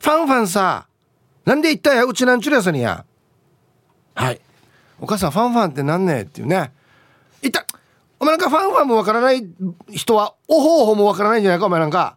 [0.00, 0.88] ァンファンさ
[1.44, 2.04] なんで言ったや？
[2.04, 3.04] うちなんちゅうやさにや。
[4.16, 4.40] はい。
[5.00, 6.72] お母さんファンファンってなんねっていうね。
[7.42, 7.64] 言った。
[8.18, 9.46] お前なんかファンファンもわからない
[9.92, 11.66] 人はおほおほもわからないんじゃないか？
[11.66, 12.16] お前なんか。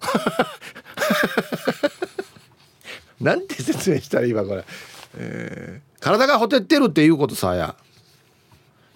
[3.20, 4.64] なんて説明したら今これ、
[5.18, 7.76] えー、体がほてってるっていうことさや。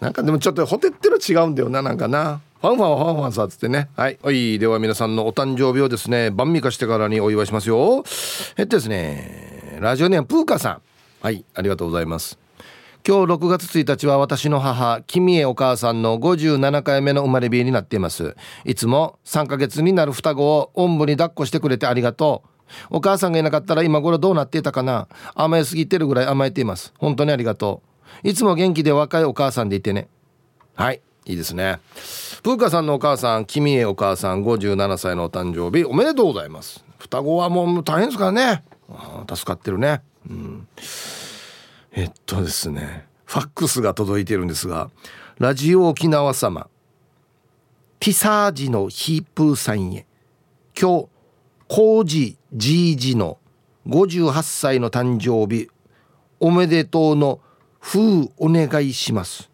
[0.01, 3.91] なんかでもちょっとほてってる違うんだよななんかなファンファンファンファンさっつってね。
[3.95, 4.19] はい。
[4.21, 8.03] はいでは皆さんのお誕生日をですね晩味化してからにお祝いしますよ。
[8.57, 10.83] えっとですねラジオネームプーカさん。
[11.23, 12.41] はいありがとうございます。
[13.07, 18.35] 今日6月1日は私の母君へお母さんの57回目の生まれ日になっています。
[18.65, 22.43] いつも3ヶ月になる双子をおんぶに抱っこしてくれてありがと
[22.91, 22.97] う。
[22.97, 25.07] お母さんがいなかったら今頃どうなっていたかな。
[25.37, 26.93] 甘えすぎてるぐらい甘えています。
[26.99, 27.81] 本当にありがと
[28.25, 28.29] う。
[28.29, 30.09] いつも元気で若いお母さんでいてね。
[30.75, 31.01] はい。
[31.27, 31.81] いいですね。
[32.43, 36.85] プーカさんのお母さん君へお母さん57歳のお誕生日おめでとうございます。
[36.99, 38.65] 双子はもう大変ですからね。
[39.29, 40.03] 助かってるね。
[40.31, 40.69] うん。
[41.93, 44.91] えっとですねファックスが届いてるんですが
[45.39, 46.69] ラジオ沖縄様
[48.01, 50.07] ティサージのヒープーさんへ
[50.79, 51.09] 今日
[51.69, 53.39] コージジージの
[53.89, 55.71] 58歳の誕生日
[56.39, 57.41] おめでとうの
[57.81, 59.51] 風お願いします。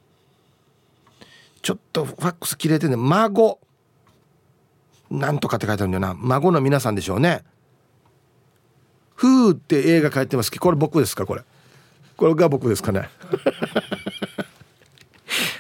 [1.63, 3.59] ちょっとファックス切れてね孫。
[5.11, 6.15] なんとかって書いてあるんだよな。
[6.15, 7.45] 孫の皆さんでしょうね。
[9.17, 11.43] 風って映画書いてますけどこれ僕ですかこれ。
[12.17, 13.09] これが僕ですかね。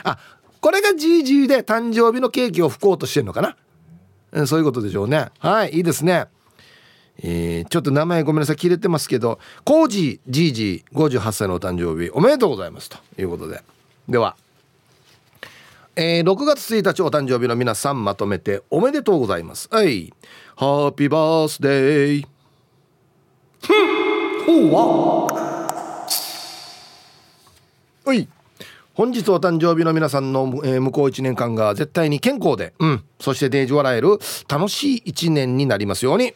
[0.04, 0.18] あ
[0.60, 3.56] これが GG で誕生日のケーキを吹こうとしてるのかな、
[4.32, 5.28] うん、そういうことでしょうね。
[5.38, 6.26] はいいいですね。
[7.18, 13.62] えー、ちょっと名前ごめんなさい切れてますけどコージージージー58歳のお誕生日おめでとうございますということで。
[14.08, 14.36] では、
[15.94, 19.68] えー、6月1日お誕生日の皆さんまとめておめでとうございます。
[19.70, 20.10] はい。
[20.56, 22.26] ハッピーバースデー
[23.60, 24.70] ふん。
[24.70, 25.32] ほうわ。
[28.06, 28.26] はい。
[28.94, 36.32] 本日お誕生日の皆さんの、えー、向こう1年間が絶対に健康で、うん、そしてデージ笑える楽しい1年になりますように。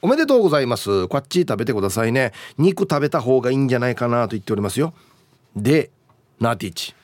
[0.00, 1.08] おめでとうございます。
[1.08, 2.32] こっち食べてくださいね。
[2.56, 4.94] 肉食べた方がいいんじゃないかなと言っておりますよ。
[5.54, 5.90] で
[6.40, 6.94] ナーティーチ。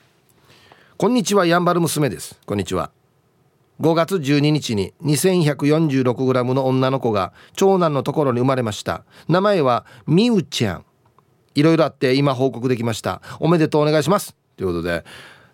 [1.02, 2.38] こんにちはやんばる娘です。
[2.46, 2.92] こんにちは。
[3.80, 9.02] 5月12日に 2146g の女の子が長男のところに生まれました。
[9.26, 10.84] 名前はみうちゃん。
[11.56, 13.20] いろいろあって今報告できました。
[13.40, 14.36] おめでとうお願いします。
[14.56, 15.04] ということで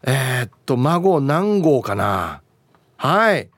[0.03, 2.43] えー、っと孫何号かな。
[2.99, 3.49] はい。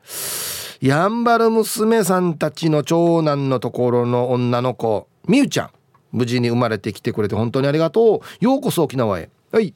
[0.80, 5.70] やんばる娘さんたちの長男のところの女の子みゆちゃん。
[6.12, 8.44] 無事に生まれてきてくれて本当にありがとう。
[8.44, 9.28] ようこそ沖縄へ。
[9.50, 9.74] はい。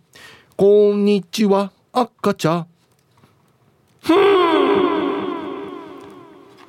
[0.57, 1.73] こんにちは。
[1.97, 2.67] 赤ちゃん。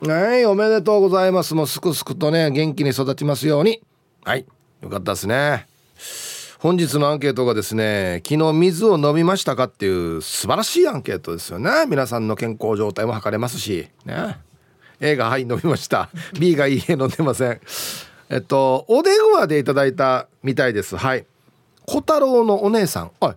[0.07, 1.55] はいおめでとうございます。
[1.55, 3.81] もうすくすくとね元気に育ちますように。
[4.23, 4.45] はい
[4.83, 5.67] よかったですね。
[6.59, 11.71] 本日のアンケートがですね昨日水を飲みましたかっていう素晴らしいアンケートですよね。
[11.87, 13.87] 皆さんの健康状態も測れますし。
[14.05, 14.37] ね。
[14.99, 16.09] A がはい飲みました。
[16.39, 17.59] B がいいえ飲んでません。
[18.29, 20.95] えっとお電話でいただいたみたいです。
[20.95, 21.25] はい。
[21.87, 23.33] 小太郎のお姉さん、は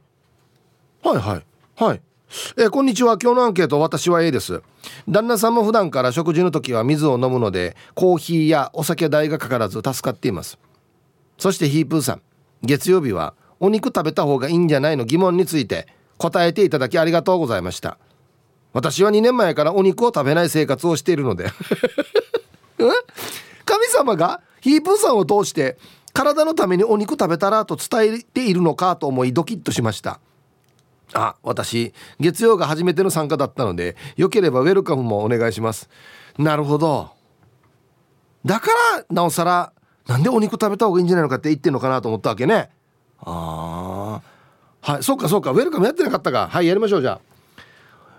[1.03, 1.43] い、はいはい。
[1.79, 2.01] はい。
[2.57, 3.19] えこんにちは。
[3.23, 4.63] 今日のアンケート私は A です。
[5.09, 10.59] 旦那さんも普段から食事の時は水を飲むのでコーヒーやお酒代がかからず助かっています。
[11.39, 12.23] そしてヒープーさん。
[12.65, 15.87] 月曜日はお肉食べた方がいいんじゃないの疑問について
[16.17, 17.97] 答えていただきありがとうございました。
[18.73, 21.53] 私は2年前からお肉を食べない生活をしているので。
[23.65, 25.79] 神様がヒープーさんを通して
[26.13, 30.19] 体のためにお肉食べたらと伝えているのかと思いドキッとしました。
[31.15, 35.89] あ私月曜が初めての参加だったのでよければウェルカムもお願いします。
[36.39, 37.11] なるほど。
[38.45, 39.73] だからなおさら
[40.07, 42.71] なんでお肉食べた方がいいんじゃないのかって言ってんのかなと思ったわけね。
[43.21, 44.21] あ
[44.83, 46.49] あはいそっかそっかウェルカムやってなかったか。
[46.49, 47.21] はいやりましょうじゃあ。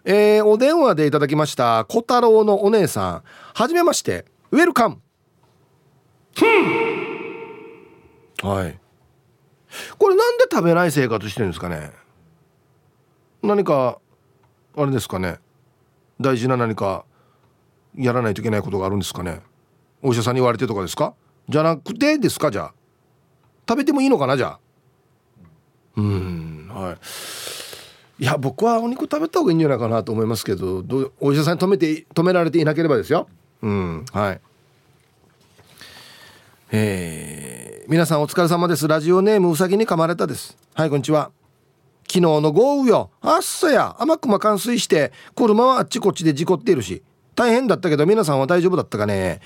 [0.05, 3.23] えー、お電話でいただきました小太郎のお姉さん。
[3.53, 4.99] はじめましてウェルカム。
[8.41, 8.79] はい。
[9.97, 11.91] これなんで食べない生活してるんですかね。
[13.41, 13.99] 何か
[14.75, 15.39] あれですかね。
[16.19, 17.05] 大事な何か
[17.97, 19.41] やらないといけないことがあるんですかね。
[20.01, 21.13] お医者さんに言われてとかですか。
[21.47, 22.73] じゃなくてですかじゃあ。
[23.67, 24.59] 食べてもいいのかなじゃあ。
[25.97, 26.97] うんはい。
[28.23, 33.27] いや僕はお肉食べた方がいいんじゃないかなと思いますけどどお医者さんに止めて止められていなければですよ。
[33.61, 34.41] うんはい。
[36.71, 38.87] えー、皆さんお疲れ様です。
[38.87, 40.57] ラジオネームうさぎに噛まれたです。
[40.73, 41.38] はいこんにちは。
[42.09, 43.11] 昨日の豪雨よ。
[43.21, 43.95] あっさや。
[43.99, 47.03] 天熊冠水して車はあっちこっちで事故っているし。
[47.35, 49.41] 大変だったけど皆さんは大丈夫だったかね。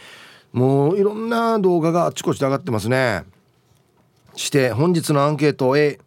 [0.54, 3.26] もういろんな動画があっちこっちで上がってますね。
[4.36, 6.00] して本日のアンケート A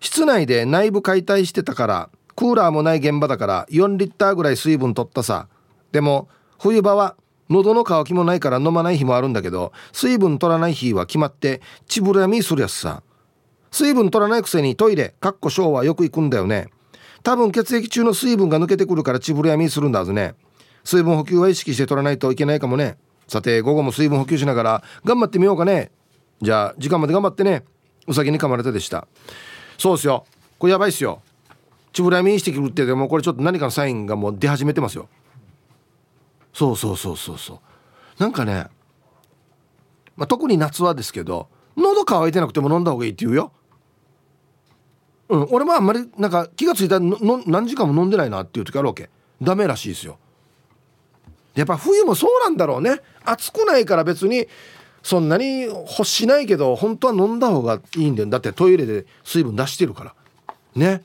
[0.00, 5.48] 室内で内部解体してたからクーラーもない現場だから4リッターぐらい水分取ったさ。
[5.92, 7.14] でも冬場は
[7.50, 13.02] 喉の渇きもないから飲まない日もあるんだけど水分取らない日は決まってチブラミするやつさ。
[13.70, 16.68] 水分取らないくせにトイレかっこショーはよく行くんだよね。
[17.22, 20.34] 多分血液中の水分が抜けてくるからチブラミするんだはずね。
[20.84, 22.98] 水分補給は意識して取らないといけないかもね。
[23.26, 25.90] さて午後も水分補給しながら頑張ってみようかね。
[26.40, 27.64] じゃあ時間まで頑張ってね。
[28.06, 29.08] うさぎに噛まれたでした。
[29.78, 30.24] そうですよ。
[30.58, 31.20] これやばいっすよ。
[31.92, 35.08] チブラミしてくるってでもこれちょっと何かのサインがもう出始めてますよ。
[36.52, 37.58] そうそうそうそうそう。
[38.18, 38.66] なんかね、
[40.16, 43.52] まあ、特に夏はですけど喉乾いてなくても飲んだ方がいいって言うよ。
[45.28, 45.48] うん。
[45.50, 49.10] 俺もあんまりなんか気が付いたらの何時間も飲んでないなっていう時あるわけ。
[49.42, 50.18] ダメらしいですよ。
[51.54, 53.00] やっぱ冬もそうなんだろうね。
[53.24, 54.46] 暑くないから別に
[55.02, 58.28] そんなに欲しないけど本当は飲んだ方がいいんだよ。
[58.28, 60.14] だってトイレで水分出してるから。
[60.74, 61.02] ね。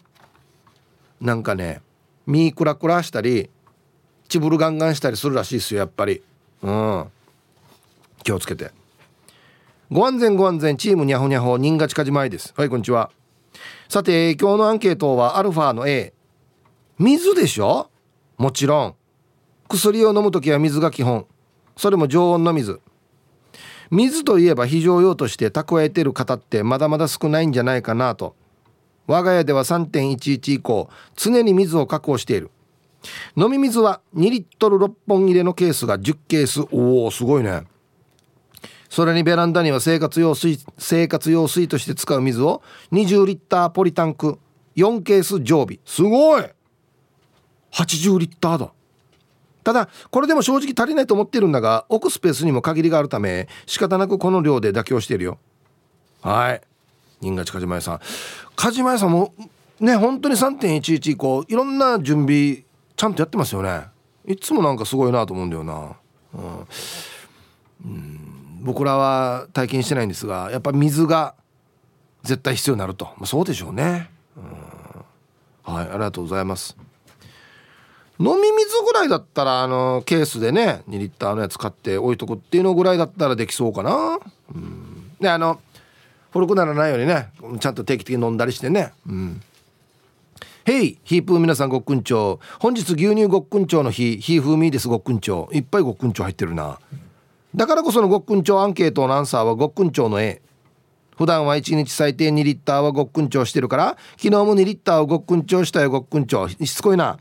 [1.19, 1.81] なんかね
[2.25, 3.49] 身クラクラしたり
[4.27, 6.21] チブルガンガンしたりするらしいですよやっぱり。
[6.63, 7.05] うん。
[8.23, 8.71] 気をつけて。
[9.93, 12.53] ご安全ご安全チームにゃほにゃほ新賀近島愛です。
[12.55, 13.11] はいこんにちは。
[13.89, 16.13] さて今日のアンケートはアルファの A
[16.97, 17.89] 水でしょ？
[18.37, 18.95] もちろん。
[19.67, 21.27] 薬を飲む時は水が基本。
[21.75, 22.79] それも常温の水。
[23.89, 28.37] 水といえば非常用として蓄えてる方ってまだまだ少ないんじゃないかなと。
[29.07, 32.49] 我が家では3.11以降常に水を確保している。
[33.35, 36.61] 飲み水は2リットル6本入れのケースが10ケース。
[36.71, 37.63] おおすごいね。
[38.91, 42.61] それにベランダには生活用水生活用水として使う水を
[42.91, 44.37] 20リッターポリタンク
[44.75, 45.79] 4ケース常備。
[45.85, 46.43] すごい
[47.71, 48.73] ！80リッターだ。
[49.63, 55.39] ただこれでも正直足りないと思ってるんだが置くスペースにも限りがあるため仕方なくこの量で妥協しているよ。
[56.21, 56.61] はい。
[57.21, 57.99] 新勝梶前さん。
[58.57, 59.33] 梶前さんも
[59.79, 62.65] ね本当に3.11以降いろんな準備
[62.97, 63.83] ちゃんとやってますよね。
[64.27, 65.95] いつもなんかすごいなと思うんだよな。
[66.33, 66.67] うん、
[67.85, 68.30] うん。
[68.61, 71.35] 僕らは体験してないんですがやっぱ水が
[72.23, 76.77] 絶対必要になると、まあ、そうでしょうね、うん、はいありがとうございます。
[78.19, 84.19] 飲み水ぐらいだったらあのケースでね2リッターのやつ買って置いとくっていうのぐらいだったらできそうかな。
[84.53, 85.59] うん、であの
[86.31, 88.93] 古くならないようにねちゃんと定期的に飲んだりしてね。
[89.07, 89.41] うん。
[90.63, 92.45] ヘイヒープー皆さんごっくんちょう。
[92.59, 94.17] 本日牛乳ごっくんちょうの日。
[94.17, 95.55] ヒーフーミーですごっくんちょう。
[95.55, 96.77] いっぱいごっくんちょう入ってるな。
[97.55, 100.41] だからこそのごっくんちょうアンケートのアンサーはごっくんちょうの A
[101.17, 107.19] 普段は1日最低2リッターはごっくんちょうしてるから昨日も2リッターをごっくんちょうしたよごっくんちょうしつこいな。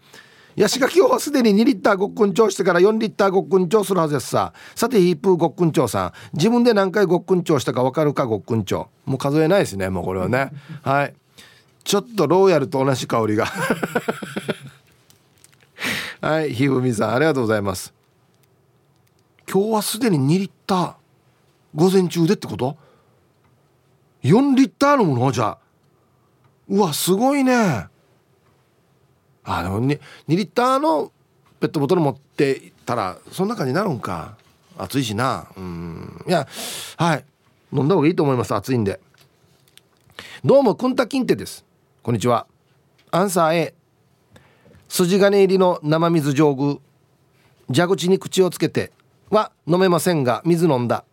[0.57, 4.53] ヤシガキはすでに2リッターごっくん調してから4リッターごっくん調するはずですさ。
[4.75, 6.13] さてヒープーごっくん調さん。
[6.33, 10.51] 自分で何回ごっくん調したか分かるかごっくん調もう数えないですねもうこれはね。
[10.83, 11.15] はい。
[11.85, 13.47] ちょっとローヤルと同じ香りが。
[16.23, 18.00] はいひふみさんありがとうございます。
[19.53, 20.95] 今日はすでに2リッター
[21.75, 22.77] 午前中でってこと
[24.23, 25.33] ？4リッターのもの？
[25.33, 25.59] じゃ
[26.69, 27.87] うわすごいね。
[29.43, 29.99] あでも 2,
[30.29, 31.11] 2リッターの
[31.59, 34.37] ペットボトル持ってたらそんな感じになるんか。
[34.79, 35.49] 暑いしな。
[35.57, 36.25] うん。
[36.29, 36.47] いや
[36.97, 37.25] はい。
[37.73, 39.01] 飲んだ方がいいと思います暑いんで。
[40.45, 41.65] どうもくんたきんてです。
[42.03, 42.47] こんにちは。
[43.11, 43.75] アンサー A
[44.89, 46.77] 筋金入りの生水上宮。
[47.73, 48.93] 蛇口に口をつけて
[49.31, 51.05] は飲めませんが水飲んだ。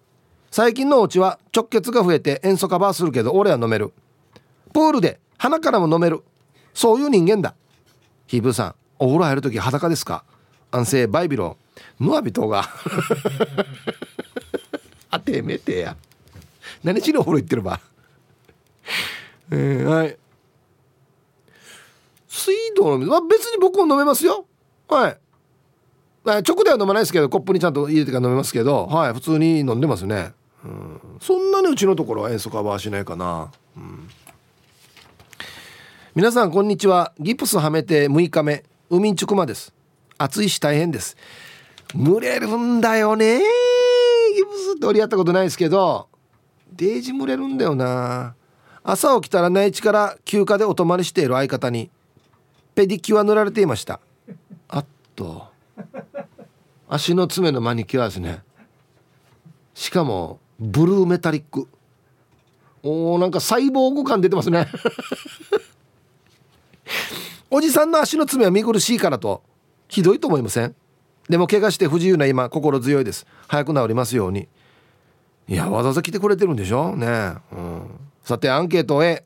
[0.52, 3.94] 最近のお家は直結が増えて塩素カバーするけど俺は飲める。
[4.74, 6.24] プールで鼻からも飲める。
[6.74, 7.56] そういう人間だ。
[8.26, 10.24] ヒープーさんお風呂入る時裸ですか？
[10.72, 11.56] 安静バイビロン。
[12.00, 12.64] ムアビトが。
[15.10, 15.96] あてめてや。
[16.84, 17.80] 何しにお風呂行ってるば？
[19.52, 20.18] えー、はい。
[22.28, 23.12] 水道の水。
[23.12, 24.46] は別に僕も飲めますよ。
[24.90, 25.18] はい。
[26.36, 34.10] 直では飲まないですけどコップにちゃんと入れてから飲めますけどはい普通に飲んでますね、うん、そんなにうちのところは塩素カバーしないかな、うん。
[36.16, 37.14] 皆さんこんにちは。
[37.20, 39.74] ギプスはめて6日目海んちくまです。
[40.18, 41.16] 暑いし大変です。
[41.96, 43.44] 蒸れるんだよねギ
[44.44, 46.10] プスって折り合ったことないですけど
[46.74, 48.36] デージ蒸れるんだよな
[48.84, 51.90] 朝起きたら内地から休暇でお泊まりしている相方に
[52.76, 54.00] ペディキュア塗られていました。
[54.70, 55.48] あっと。
[56.90, 58.42] 足の爪のマニキュアですね。
[59.74, 61.68] しかもブルーメタリック。
[62.84, 64.68] おーなんかサイボーグ感出てますね。
[67.50, 69.42] おじさんの足の爪は見苦しいからと
[69.88, 70.76] ひどいと思いません？
[71.30, 73.26] でも怪我して不自由な今心強いです。
[73.48, 74.48] 早く治りますように。
[75.50, 76.96] いやわざわざ来てくれてるんでしょ？
[76.96, 77.90] ねうん、
[78.24, 79.24] さてアンケートへ。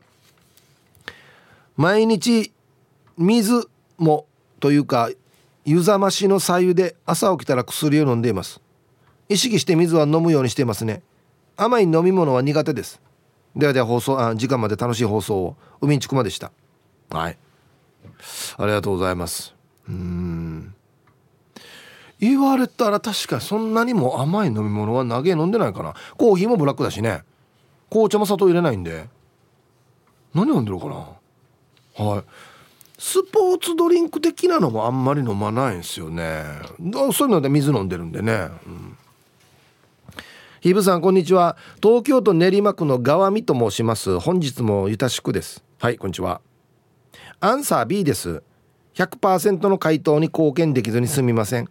[1.78, 2.52] 毎日
[3.18, 4.26] 水も
[4.60, 5.10] というか
[5.66, 8.62] 湯冷ましの左右で朝起きたら薬を飲んでいます。
[9.30, 11.02] 意識して水は飲むようにしていますね。
[11.56, 13.02] 甘い飲み物は苦手です。
[13.56, 16.52] ではでは放送あ時間まで楽しい放送を海んちくまでした。
[17.10, 17.38] はい。
[18.58, 19.54] ありがとうございます。
[19.88, 20.74] うん。
[22.20, 25.96] 言われたら確かにそんなにも甘い飲み物は投げ飲んでないかな。
[26.18, 27.24] コーヒーもブラックだしね。
[27.90, 29.10] 紅茶も砂糖入れないんで。
[30.34, 30.94] 何飲んでるかな。
[32.06, 32.24] はい。
[33.04, 36.44] スポーツドリンク的なのもあんまり飲まないんですよね。
[37.12, 38.96] そういうので水飲んでるんでね、うん、
[40.60, 41.58] ヒブさんこんにちは。
[41.82, 44.20] 東京都練馬区の川見と申します。
[44.20, 45.64] 本日もゆたしくです。
[45.80, 46.42] はいこんにちは。
[47.40, 48.44] アンサー B です。
[48.94, 51.68] 100%の回答に貢献できずにすみません。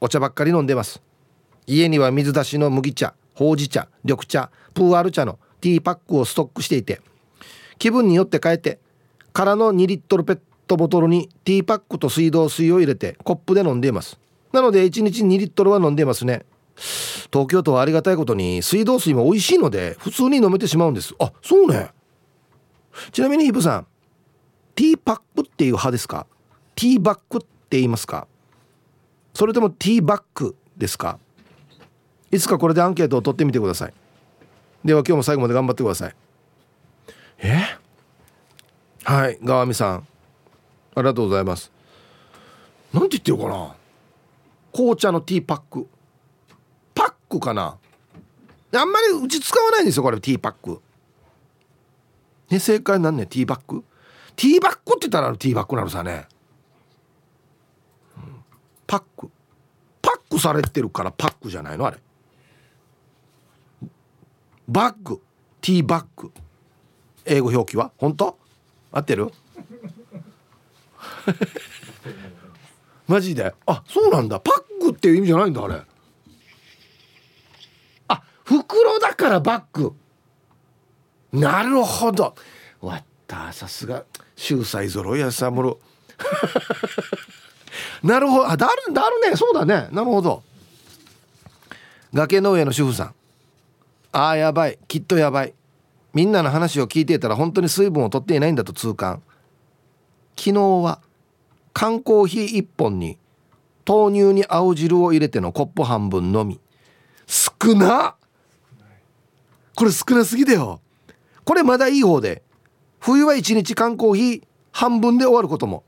[0.00, 1.02] お茶ばっかり飲んでます。
[1.66, 7.00] 家には水出しの麦茶ほうじ茶緑茶プーアル茶のティーパックをストックしていて
[7.78, 8.78] 気分によって変えて
[9.36, 14.18] 空の2リットルペットボトルにティーパックと水道水を入れてコップで飲んでいます。
[14.50, 16.46] なので1日2リットルは飲んでいますね。
[17.30, 21.14] 東京都はありがたいことに水道水も美味しいので普通に飲めてしまうんです。
[21.18, 21.90] あそうね。
[23.12, 23.86] ちなみにヒップさん
[24.74, 26.26] ティーパックっていう派ですか？
[26.74, 28.26] ティーバッグって言いますか？
[29.34, 31.18] それともティーバッグですか？
[32.32, 33.92] いつかこれでアンケートを取ってみてください。
[34.82, 36.16] では今日も最後まで頑張ってください。
[37.40, 37.76] え？
[39.08, 39.96] はい川見さん。
[39.98, 40.04] あ
[40.96, 41.70] りがとうございます。
[42.92, 43.76] なんて言ってるかな？
[44.72, 45.88] 紅茶のティーパック。
[46.92, 47.78] パックかな？
[48.74, 50.82] あんまりうち使わないんですよこれティーパック。
[52.50, 53.84] ね正解なんねティーバッグ
[54.34, 56.26] ティーバッグって言ったらティーバッグなのさね、
[58.88, 59.30] パック。
[60.02, 61.98] パックされてるからパックじゃないのあれ。
[64.66, 65.22] バッグ。
[65.60, 66.32] ティーバッグ。
[67.24, 67.92] 英語表記は？
[67.98, 68.36] 本当？
[68.92, 69.32] 合ってる？
[73.06, 73.54] マジで？
[73.66, 74.40] あそうなんだ。
[74.40, 75.82] パックっていう意味じゃないんだあれ。
[78.08, 79.94] あ袋だからバッグ。
[81.32, 82.34] なるほど。
[82.80, 83.52] わった。
[83.52, 84.04] さすが。
[84.36, 85.78] 秀才ぞろいやさもろ。
[88.02, 88.50] なるほど。
[88.50, 89.36] あだるだるね。
[89.36, 89.88] そうだね。
[89.92, 90.42] なるほど。
[92.14, 93.14] 崖の上の主婦さん。
[94.12, 94.78] ああやばい。
[94.88, 95.54] きっとやばい。
[96.16, 99.22] みんなの話を聞いていたら本当に水分を取っていないんだと痛感。
[100.34, 100.52] 昨日
[100.82, 101.02] は
[101.74, 103.18] 缶コーヒー1本に
[103.86, 106.58] 豆乳に青汁を入れてのコップ半分のみ。
[107.26, 108.14] 少な？
[109.74, 110.80] これ少なすぎだよ。
[111.44, 112.42] これまだいい方で。
[112.98, 114.42] 冬は1日缶コーヒー
[114.72, 115.84] 半分で終わることも。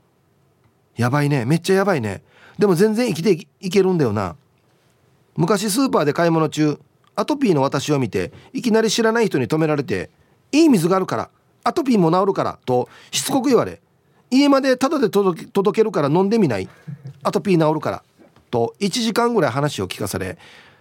[0.95, 1.43] やばいね。
[1.45, 2.21] めっちゃやばいね。
[2.59, 4.35] でも全然生きていけるんだよな。
[5.35, 6.79] 昔スーパーで買い物中
[7.15, 10.11] アトピーの私を見ていきなり知らない人に止められて
[10.51, 11.29] 「いい水があるから
[11.63, 13.81] アトピーも治るから」としつこく言われ
[14.31, 16.69] 家までタダで届けるから飲んでみない。
[17.23, 18.03] アトピー治るから
[18.51, 20.37] と1時間ぐらい話を聞かされ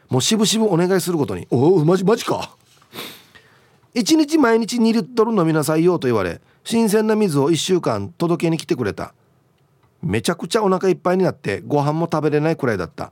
[0.08, 2.54] もうしぶしぶお願いすることに「おおマジマジか」
[3.94, 9.14] 1日毎日2リットル飲みなさいよと言われ新鮮な水を1週間届けに来てくれた。
[10.00, 13.10] めちゃくちゃお腹いっぱいになってご飯も食べれないくらいだった。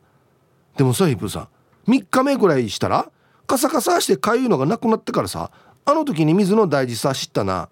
[0.76, 1.48] でもさヒップさ
[1.88, 3.10] ん3日目くらいしたら
[3.46, 5.50] カサカサしてかゆいのがなくなってからさ
[5.86, 7.68] あの時に水の大事さ知ったな。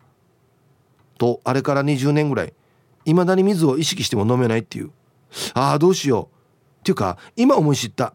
[1.18, 2.52] とあれから20年ぐらい
[3.04, 4.90] 未だに水を意識しても飲めないっていう。
[5.52, 6.80] ああどうしよう。
[6.80, 8.14] っていうか今思い知った。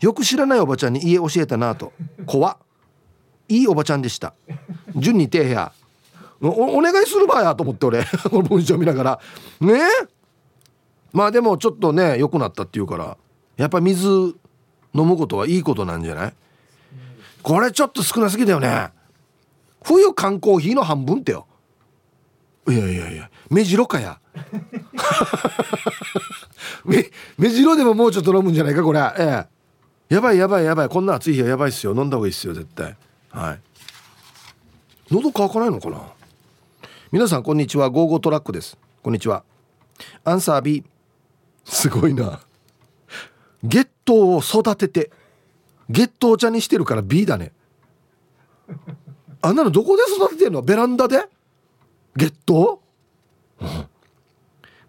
[0.00, 1.92] よく知らないおばちゃんに家教えたなと。
[2.26, 2.56] 怖っ。
[3.48, 4.34] いいおばちゃんでした。
[4.96, 5.72] 順に手や
[6.40, 9.20] おお願いするばやと思って俺 この文章見ながら。
[9.60, 9.80] ね
[11.12, 13.16] まあでもちょっとね良くなったっていうから。
[13.56, 16.34] やっぱ水飲むことはいいことなんじゃない？
[17.46, 18.88] これちょっと少なすぎだよね。
[19.84, 21.46] 冬缶コーヒーの半分ってよ。
[22.68, 24.18] いやいやいや目白かや。
[26.84, 28.98] 目目白でももうちょっと飲むんじゃないかこれ。
[29.16, 29.46] え
[30.10, 30.14] え。
[30.16, 30.88] やばいやばいやばい。
[30.88, 31.94] こんな暑い日はやばいっすよ。
[31.94, 32.96] 飲んだ方がいいっすよ絶対。
[33.30, 33.60] はい。
[35.12, 36.02] 喉乾かないのかな？
[37.12, 37.90] 皆さんこんにちは。
[37.90, 38.76] ゴーゴートラックです。
[39.04, 39.44] こんにちは。
[40.24, 40.82] アンサー B
[41.64, 42.40] すごいな。
[43.62, 45.12] 月桃を育てて。
[45.88, 47.52] 月桃茶にしてるから B だね。
[49.42, 50.62] あんなのどこで育ててんの？
[50.62, 51.28] ベランダで？
[52.16, 52.80] 月桃、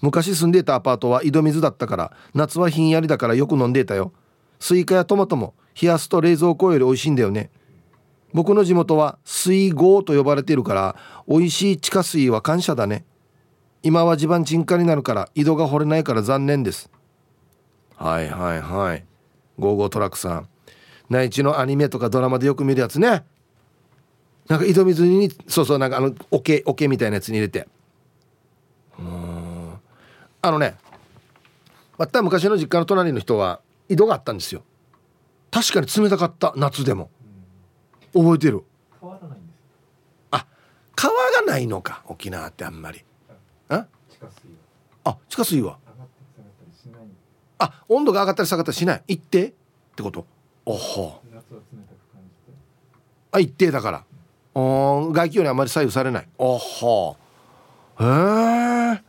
[0.02, 4.14] 昔住んでいたアパートは井戸水だったから夏はひんやりだからよく飲んでいたよ。
[4.60, 7.52] スイカやトマトも冷やすと冷蔵庫より美味しいんだよね。
[8.34, 10.96] 僕の地元は水郷と呼ばれているから
[11.28, 13.06] 美味しい地下水は感謝だね。
[13.84, 16.90] 今は地盤沈下になるから井戸が掘れないから残念です。
[17.96, 19.06] はいはいはい。
[19.60, 20.48] ゴーゴートラックさん。
[21.10, 23.24] 内地のアニメとかドラマでよく見るやつね。
[24.48, 27.68] なんか井戸水にそうそうなんかあの桶桶みたいなやつに入れて。
[29.00, 29.74] うん。
[30.42, 30.76] あのね
[31.98, 34.64] また昔の実家の隣の人は井戸があったんですよ。
[35.52, 37.10] 確かに冷たかった夏でも。
[38.14, 38.64] 覚えてる？
[40.32, 40.46] あ
[40.96, 43.04] 川がないのか沖縄ってあんまり。
[43.70, 43.86] あ？
[45.04, 45.78] あ地下水は。
[47.60, 49.04] あ温度が上がったり下がったりしない。
[49.08, 49.54] 一定っ
[49.96, 50.26] てこと？
[50.68, 51.22] おほ。
[53.32, 54.04] あ一定だから。
[54.54, 56.28] お外気温にあまり左右されない。
[56.38, 57.16] おほ。
[58.02, 59.02] へえ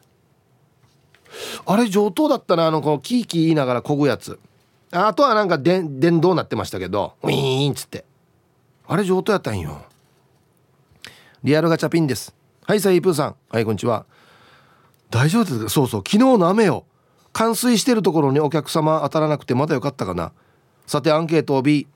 [1.66, 4.38] あれ上等だったなあのこのキーキー言いながらこぐやつ。
[4.92, 8.04] あとはなんか電電動なってましたけどウィーンっつって。
[8.86, 9.82] あれ上等やったんよ。
[11.42, 12.34] リアルガチャピンです。
[12.66, 13.36] はいサイプーさん。
[13.50, 14.06] はいこんにちは。
[15.10, 15.68] 大丈夫ですか？
[15.70, 16.84] そうそう昨日の雨よ
[17.32, 20.32] 冠水してるところにお客様当たらなくてまだよかったかな
[20.88, 21.86] さてアンケートを B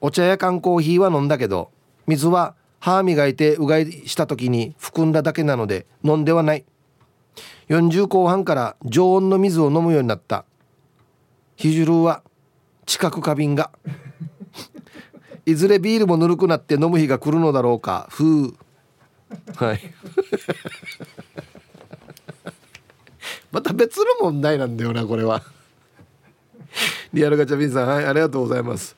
[0.00, 1.70] お茶や缶コーヒーは飲んだけど
[2.06, 6.66] 水は歯磨いてうがいした時に含んだだけなので飲んではない。
[7.70, 10.44] 40後半から常温の水を飲むようになった。
[11.56, 12.22] ヒジュルは
[12.84, 13.70] 近く花瓶が。
[15.46, 18.06] いずれビールもぬるくなって飲む日が来るのだろうか。
[18.10, 18.54] ふう。
[19.56, 19.80] はい。
[23.50, 25.53] また別の問題なんだよなこれは。
[27.12, 28.96] リアルガチャビンさんはいありがとうございます。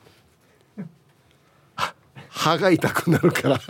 [2.28, 3.60] 歯が痛くなるから。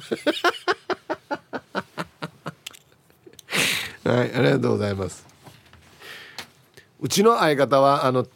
[4.13, 5.27] はいありがとうございます。
[7.01, 8.27] うちの相方はあの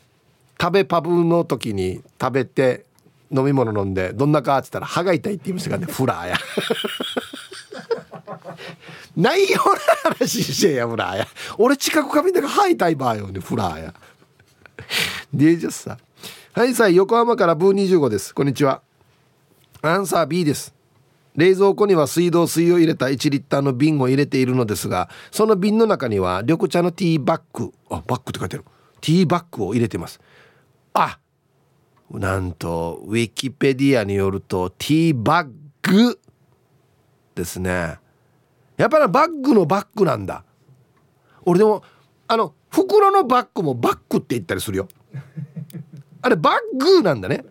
[0.60, 2.84] 食べパブの時に食べて
[3.30, 6.36] 飲み物飲んでどんなかっつったら歯が痛いって言いましたからねフラーや。
[9.16, 9.62] 内容の
[10.02, 11.28] 話してやフラーや。
[11.58, 13.94] 俺近く髪だから歯痛い場合よねフラーや。
[15.32, 15.98] デジャスさ
[16.54, 18.34] はいさあ横浜からブー25です。
[18.34, 18.82] こんにちは。
[19.80, 20.74] アンサー B です。
[21.36, 28.64] 冷蔵庫には水道水を入れた1リッターの瓶を入れているのですがその瓶の中には緑茶のティーバッグあバッグって書いてある。
[29.00, 30.20] ティーバッグを入れてます。
[30.94, 31.20] あ
[32.10, 35.48] なんとウィキペディアによるとティーバッ
[35.82, 36.18] グ
[37.36, 37.98] ですね。
[38.76, 40.42] やっぱりバッグのバッグなんだ。
[41.42, 41.84] 俺でも
[42.26, 44.88] あの袋のバッグもバッグって言ったりするよ。
[46.22, 47.44] あれバッグなんだね。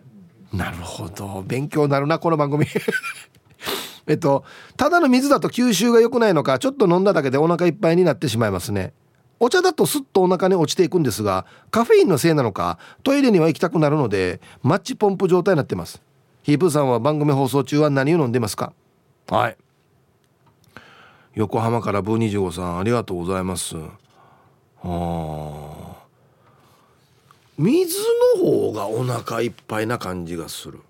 [0.52, 1.42] なるほど。
[1.46, 2.66] 勉強になるなこの番組。
[4.06, 4.44] えっと
[4.76, 8.92] ただの水だと吸収が良くないのかちょっと飲んだだけでお腹いっぱいになってしまいますね。
[9.38, 16.02] お茶だとスッとお腹に落ちていくんですがカフェインのせいなのかトイレには行きたくなるのでマッチポンプ状態になってます。
[16.42, 18.72] ヒープーさんは番組放送中は何を飲んでますか？
[19.28, 19.56] はい。
[21.34, 23.76] 横浜からブー25さんありがとうございます。
[23.76, 23.88] は
[24.82, 25.99] あ
[27.60, 27.98] 水
[28.38, 30.80] の方がお腹いっぱいな感じがする。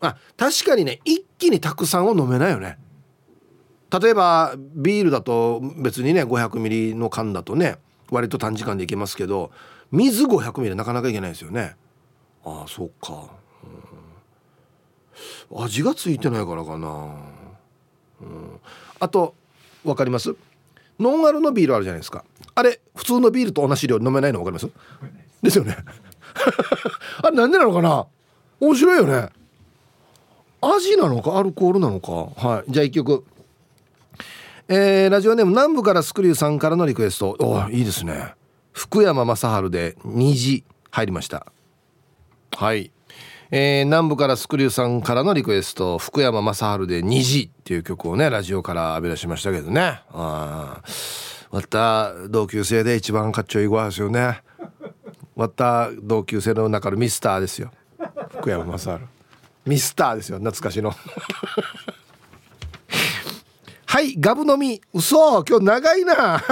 [0.00, 2.78] あ確かにね一気にたくさんを飲めないよね。
[3.90, 7.78] 例えばビールだと別にね500ミリの缶だとね
[8.10, 9.50] 割と短時間でいけますけど
[9.90, 11.74] 水500ミリなかなかいけないですよね。
[12.44, 13.24] ああそっか、
[15.50, 16.88] うん、味がついてないからかな、
[18.20, 18.60] うん、
[19.00, 19.34] あと
[19.82, 20.36] 分かります？
[21.00, 22.24] ノンアルのビールあるじゃないですか。
[22.54, 24.68] あれ普通のビールと同じ量飲めないの分かります？
[25.44, 25.76] ですよね。
[27.22, 28.06] あれなんでなのかな？
[28.60, 29.28] 面白いよね。
[30.60, 31.38] 味なのか？
[31.38, 32.12] アルコールなのか？
[32.12, 32.72] はい。
[32.72, 33.24] じゃあ1曲。
[34.66, 37.36] えー、ラジオネーム南部からスクリューさんからのリクエスト。
[37.38, 38.34] おいいですね。
[38.72, 41.46] 福山雅治で虹入りました。
[42.56, 42.90] はい。
[43.50, 45.98] えー、南部からスクリューさんからのリクエスト。
[45.98, 50.00] 福山雅治で虹っていう曲をねラジオから浴び出しましたけどね。
[50.10, 50.80] あ
[51.52, 54.40] また同級生で一番かっちょいい子ですよね。
[55.36, 57.70] また同級生の中のミスターですよ。
[58.30, 58.90] 福山雅治。
[59.66, 60.94] ミスターですよ懐かしの。
[63.86, 64.80] はいガブ飲み。
[64.92, 66.42] 嘘今日長いな。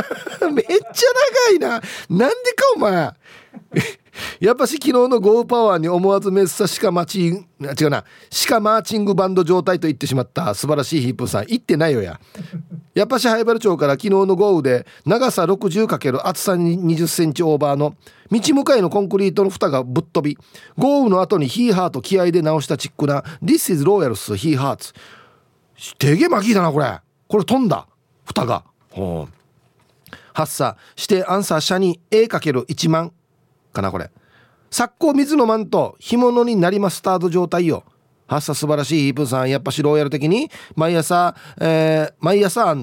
[0.53, 0.79] めっちゃ
[1.51, 1.69] 長いな。
[2.09, 3.13] なんでかお前。
[4.41, 8.05] やっぱし昨日の豪雨パワーに思わずメッサシカマチン違うな。
[8.31, 10.55] シカマーチングバンド状態と言ってしまった。
[10.55, 11.47] 素晴らしいヒップさん。
[11.47, 12.21] 言ってないよや。
[12.95, 17.95] やっぱし灰原町から昨日の豪雨で長さ 60× 厚さ20センチオーバーの
[18.31, 20.39] 道向かいのコンクリートの蓋がぶっ飛び
[20.77, 24.93] 豪雨の後にヒーハート気合で直したチックな This is Royals ヒーハーツ
[25.99, 27.01] 手毛巻きだなこれ。
[27.29, 27.87] これ飛んだ。
[28.25, 28.65] 蓋が。
[28.91, 29.33] ほう。
[30.35, 33.13] 発作してアンサー社に A×1 万。
[33.73, 34.11] かなこれ。
[34.71, 37.85] 昨今水のマント干物になりますスタート状態よ。
[38.27, 39.51] 発作素晴らしいヒープさん。
[39.51, 42.75] やっぱしローヤル的に毎朝、えー、毎朝。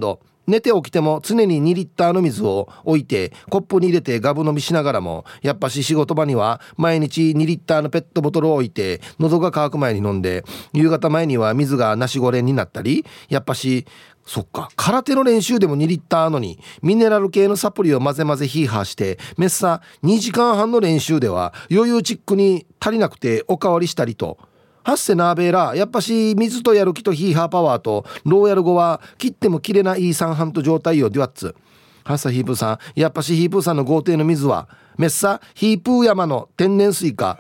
[0.50, 13.86] 寝て起きても常に2リッターの水を置いてコップに入れてガブ飲みしながらもやっぱし仕事場には毎日2リッターのペットボトルを置いて喉が渇く前に飲んで夕方前には水がナシゴレンになったりやっぱし
[14.30, 14.70] そっか。
[14.76, 24.38] 空手の練習でも2リッターのにミネラル系のサプリを混ぜ混ぜヒーハーしてメッサ2時間半の練習では余裕チックに足りなくておかわりしたりと。
[24.84, 31.56] ハッセナーベーラやっぱし水とやる気とヒーハーパワーとローヤル語は切っても切れない三半と状態よデュワッツ。
[32.04, 34.70] ハッサヒープーさんやっぱしヒープーさんの豪邸の水は
[35.00, 37.40] メッサヒープー山の天然水か。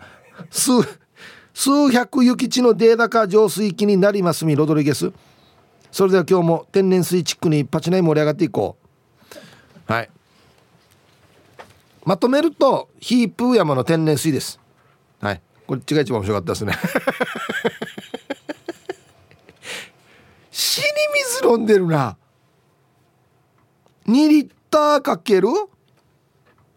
[0.49, 0.71] 数
[1.53, 5.13] 数百雪地のデータ化浄水器になりますみロドリゲス。
[5.91, 8.77] それでは今日も天然水チックにパチナイ盛り上がっていこ
[9.87, 9.91] う。
[9.91, 10.09] はい。
[12.05, 14.59] まとめるとヒープー山の天然水です。
[15.19, 15.41] はい。
[15.67, 16.73] こっちが一番面白かったですね。
[20.51, 20.85] 死に
[21.41, 22.17] 水飲んでるな。
[24.07, 25.47] 2リッターかける？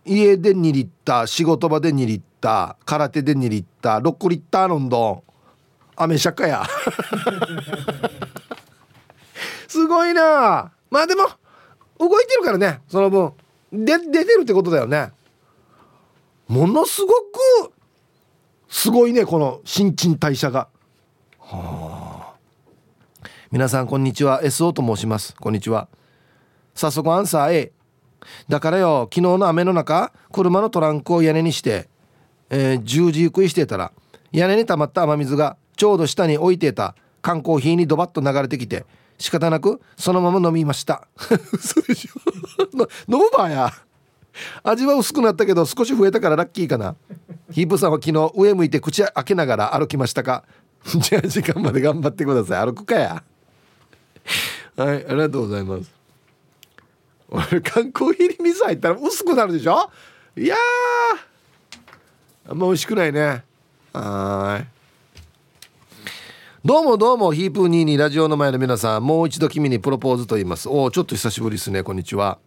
[0.05, 5.23] 家で2リッター仕事場で2リッター空手で2リッター6リッター飲んどん。
[5.97, 6.65] 雨シャカや。
[9.73, 10.71] すごいな。
[10.91, 11.25] まあでも
[11.99, 13.33] 動いてるからねその分。
[13.73, 15.13] で出てるってことだよね。
[16.47, 17.73] ものすごく
[18.69, 20.69] すごいねこの新陳代謝が。
[21.39, 23.29] はあ。
[23.51, 24.43] 皆さんこんにちは。
[24.43, 25.35] SO と申します。
[25.37, 25.89] こんにちは。
[26.75, 27.73] 早速アンサー A
[28.49, 31.89] だからよ昨日の雨の中車のトランクを屋根にして、
[32.51, 33.93] えー、十字食いしてたら
[34.33, 38.85] 屋根に溜まった雨水がちょうど下に置いていた缶コーヒーにドバッと流れてきて
[39.23, 41.07] 仕方なくそのまま飲みました。
[41.53, 42.21] 嘘でしょ。
[43.09, 43.73] 飲むばや。
[44.65, 46.97] 味は薄くなったけど少し増えたからラッキーかな。
[47.53, 50.43] ヒープさんは昨日上向いて口開けながら歩きましたか。
[50.85, 52.67] じゃあ時間まで頑張ってください。
[52.67, 53.23] 歩くかや。
[54.77, 55.93] はいありがとうございます。
[57.29, 59.89] 俺缶コーヒーに水入ったら薄くなるでしょ。
[60.37, 60.57] いや
[62.49, 63.45] あんま美味しくないね。
[63.93, 64.82] はい。
[66.65, 70.69] どうもどうもヒープーニーにラジオの前の皆さんもう一度君にプロポーズと言います。
[70.69, 72.39] おおちょっと久しぶりですねこんにちは。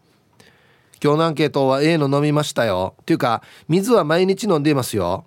[1.03, 2.95] 今日のアンケートは A の飲みましたよ。
[3.01, 5.25] っていうか水は毎日飲んでいますよ。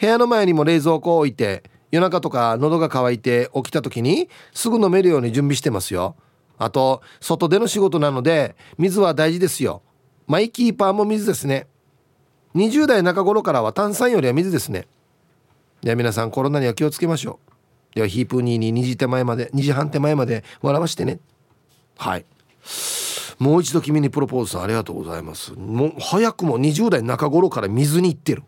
[0.00, 6.16] 部屋の前にも冷蔵庫を置いて夜中とか喉が渇いて起きた時にすぐ飲めるように準備してますよ。
[6.56, 9.82] あと外での仕事なので水は大事ですよ。
[10.26, 11.66] マイキーパーも水ですね。
[12.54, 14.86] 20代中頃からは炭酸よりは水ですね。
[15.82, 17.51] では皆さんコロナには気をつけましょう。
[17.94, 21.20] ではヒープーニーに2時手前まで2時半手前まで笑わしてね。
[21.96, 22.24] はい。
[23.38, 25.52] もう一度君にプロポーズさんありがとうございます。
[25.52, 28.42] もう早くも20代中頃から水に行ってる。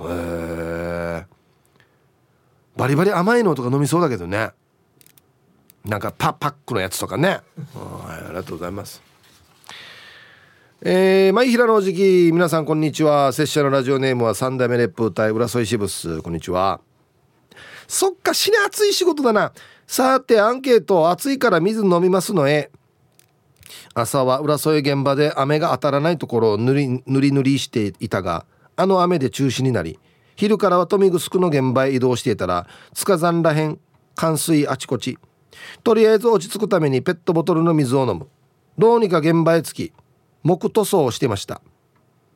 [0.00, 1.26] へえ
[2.76, 4.50] バリバリ甘いのとか飲みそうだけどね。
[5.84, 7.28] なんかパパックのやつとかね。
[7.28, 7.36] は
[8.20, 9.02] いありがとうございます。
[10.82, 13.32] えー、前平のおじき皆さんこんにちは。
[13.32, 16.80] 拙者のラジオネームは三代目烈風隊浦添支部スこんにちは。
[17.88, 19.52] そっか死ね暑い仕事だな。
[19.86, 22.70] さてアンケート暑いから水飲みますのへ。
[23.94, 28.44] 朝は浦添現場で雨が当たらないところを塗り塗り塗りしていたが
[28.76, 29.98] あの雨で中止になり
[30.36, 33.78] 昼からは豊見城の現場へ移動していたら塚山らへん
[34.14, 35.18] 冠水あちこち。
[35.82, 38.28] とりあえず落ち着くためにペットボトルの水を飲む。
[38.76, 39.92] どうにか現場へ着き
[40.42, 41.62] 木塗装をしてました。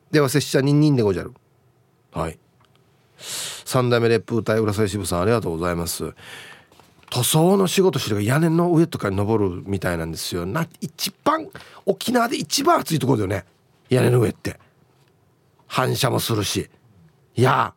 [0.09, 1.33] では拙者ニンニンでごじゃる。
[2.11, 2.39] はい。
[3.65, 6.13] 三代目烈風隊浦添支部さんありがとうございます。
[7.11, 10.45] 塗装の仕事してる屋根の上とかに登るみたいなんですよ。
[10.45, 11.47] な一番
[11.85, 13.45] 沖縄で一番暑いところだよね。
[13.89, 14.59] 屋根の上って。
[15.67, 16.69] 反射もするし。
[17.35, 17.73] いや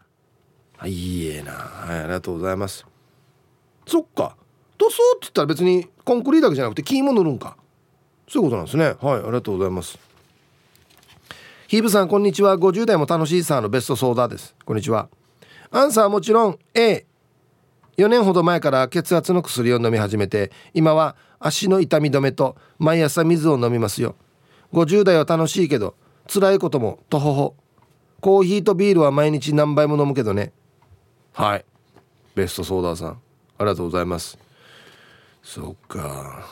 [0.85, 1.53] いいえな。
[1.53, 2.87] はいありがとうございます。
[3.87, 4.37] そっか。
[4.79, 7.57] 塗装って言ったら別にコンクリートだけじゃなくて木も塗るんか。
[8.29, 8.95] そういうことなんですね。
[9.01, 9.99] はいありがとうございます。
[11.67, 12.57] ヒーブさんこんにちは。
[12.57, 14.55] 50代も楽しいさのベストソーダです。
[14.65, 15.09] こんにちは。
[15.75, 17.05] アンサーはもちろん A
[17.97, 24.15] 4年ほど前から血圧の薬を飲み始めて今は足の痛み止めと毎朝水を飲みますよ。
[24.73, 25.97] 50代は楽しいけど
[26.33, 27.57] 辛いこともとほほ。
[28.21, 30.53] コーヒーとビールは毎日何杯も飲むけどね。
[31.33, 31.65] はい。
[32.37, 33.09] ベストソーダーさん。
[33.11, 33.17] あ
[33.61, 34.39] りがとうございます。
[35.43, 36.47] そっか。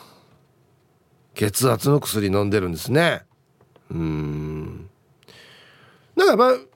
[1.33, 3.23] 血圧の薬飲んでるんですね。
[3.89, 4.89] うん。
[6.17, 6.72] だからまあ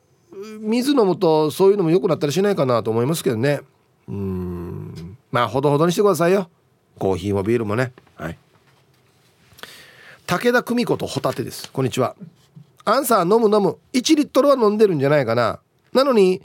[0.60, 3.62] 水飲むとそういうのも良くなったりしないかなと思いますけどね。
[4.08, 5.18] うん。
[5.32, 6.50] まあほどほどにしてくださいよ。
[7.00, 7.94] コーヒーもビールもね。
[8.16, 8.38] はい。
[10.26, 11.72] 武田久美子とホタテです。
[11.72, 12.16] こんにちは。
[12.86, 13.78] アンサー飲む飲む。
[13.94, 15.60] 1リットルは飲んでるんじゃないかな。
[15.94, 16.42] なのに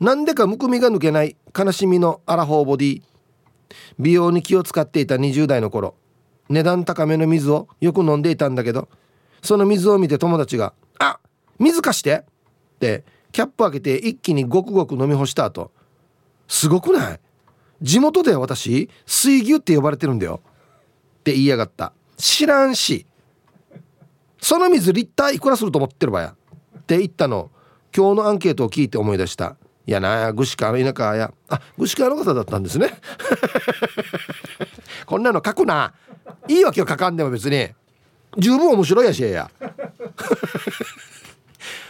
[0.00, 1.36] なんでかむくみが抜けない。
[1.56, 3.02] 悲しみのアラフォーボディ。
[3.98, 5.94] 美容に気を使っていた20代の頃。
[6.48, 8.88] 値段高めの水をよく飲んでいたんだけど。
[9.42, 11.20] その水を見て友達が「あ
[11.58, 12.14] 水貸して!」
[12.76, 15.70] ってキャップ開けて一気にごくごく飲み干した後。
[16.46, 17.20] すごくない？
[17.82, 20.40] 地元で私水牛って呼ばれてるんだよ。
[21.20, 21.92] って言いやがった。
[22.16, 23.06] 知らんし。
[24.40, 26.34] その水リッターいくらすると思ってるばや？
[26.78, 27.50] って言ったの。
[27.94, 29.56] 今日のアンケートを聞いて思い出した。
[29.86, 31.32] いやな具志川の田舎や。
[31.48, 32.90] あ具志川の方だったんですね。
[35.06, 35.94] こんなの書くな。
[36.46, 37.68] いいわけよ書かんでも別に。
[38.36, 39.50] 十分面白いやしや。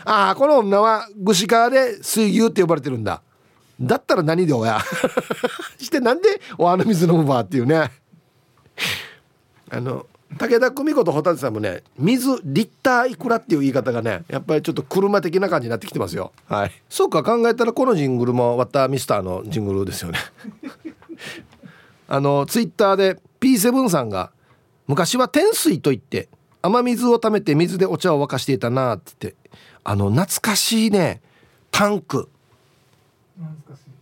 [0.08, 3.20] ああこの女は具志川で水牛って呼ばれてるんだ。
[3.78, 4.80] だったら何で親
[5.78, 7.92] してなんでおあの水飲むばっていうね。
[9.70, 10.06] あの
[10.38, 16.32] 武田久美子とホタテさんもね水リッターいくらっていう言い方がねやっぱりちょっと車的な感じになってきてますよ。
[16.46, 16.72] はい。
[16.88, 20.18] そうか考えたらこのジングルもワッターミスターのジングルですよね。
[22.08, 24.30] あのツイッターで P7 さんが
[24.86, 26.30] 昔は天水と言って
[26.62, 29.34] 雨水をためて水でお茶を沸かしていたなって
[29.88, 31.22] あの懐かしいね
[31.70, 32.28] タンク。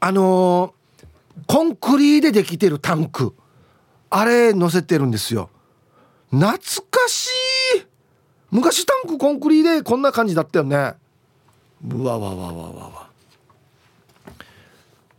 [0.00, 1.04] あのー、
[1.46, 3.36] コンクリでできてるタンク。
[4.10, 5.48] あれ乗せてるんですよ。
[6.30, 6.58] 懐
[6.90, 7.28] かし
[7.78, 7.86] い。
[8.50, 10.94] 昔タンクコンクリでこんな感じだったよね。
[11.86, 13.10] うわわわわわわ。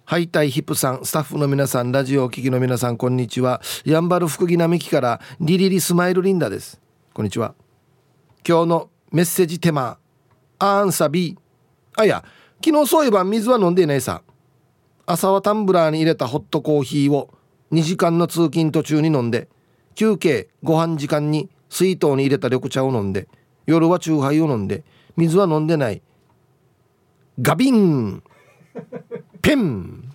[0.03, 1.05] ハイタイヒップさん。
[1.05, 3.61] スタッフの皆さんラジオお聞きの皆さんこんにちは。
[3.85, 6.81] やんばる福木並木からリリリスマイルリンダです。
[7.13, 7.55] こんにちは。
[8.45, 9.97] 今日のメッセージテーマ
[10.59, 11.37] アンサビ。
[11.95, 12.23] あいや
[12.63, 14.21] 昨日そういえば水は飲んでいないさ。
[15.05, 17.33] 朝はタンブラーに入れたホットコーヒーを
[17.71, 19.47] 2時間の通勤途中に飲んで
[19.95, 23.27] 休憩ご飯時間に水筒に入れた緑茶を飲んで
[23.65, 24.83] 夜はチューハイを飲んで
[25.15, 26.01] 水は飲んでない。
[27.41, 28.23] ガビン。
[29.41, 30.11] ペン。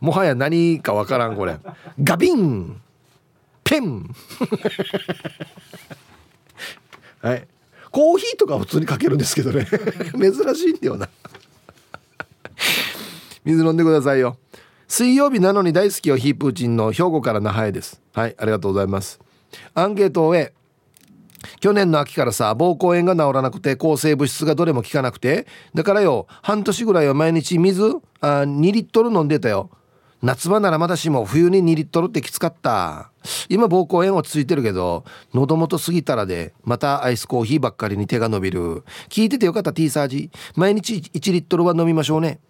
[0.00, 1.56] もはや何かわからんこれ。
[2.02, 2.80] ガビン。
[3.64, 4.08] ペン。
[7.20, 7.46] はい。
[7.92, 9.66] コーヒーとか普通にかけるんですけどね。
[10.18, 11.08] 珍しいんだよな。
[13.44, 14.38] 水飲んでくださいよ。
[14.88, 18.00] 水曜日なのに大好きよヒープーチンの兵庫から那覇へです。
[18.12, 19.20] はいありがとうございます。
[19.74, 20.52] アンケートを終え
[21.60, 27.82] 去年の秋からさ膀胱炎が治らなくて抗生物質がどれも効かなくてだからよ半年ぐらいは毎日水
[28.20, 29.70] あ2リットル飲んでたよ。
[30.22, 33.11] 夏場ならまだしも冬に2リットルってきつかった
[33.48, 35.04] 今膀胱炎落ち着いてるけど
[35.34, 38.84] 喉元過ぎたらでまたアイスコーヒーばっかりに手が伸びる。
[39.08, 40.30] 聞いててよかった T サージ。
[40.56, 42.40] 毎日1リットルは飲みましょうね。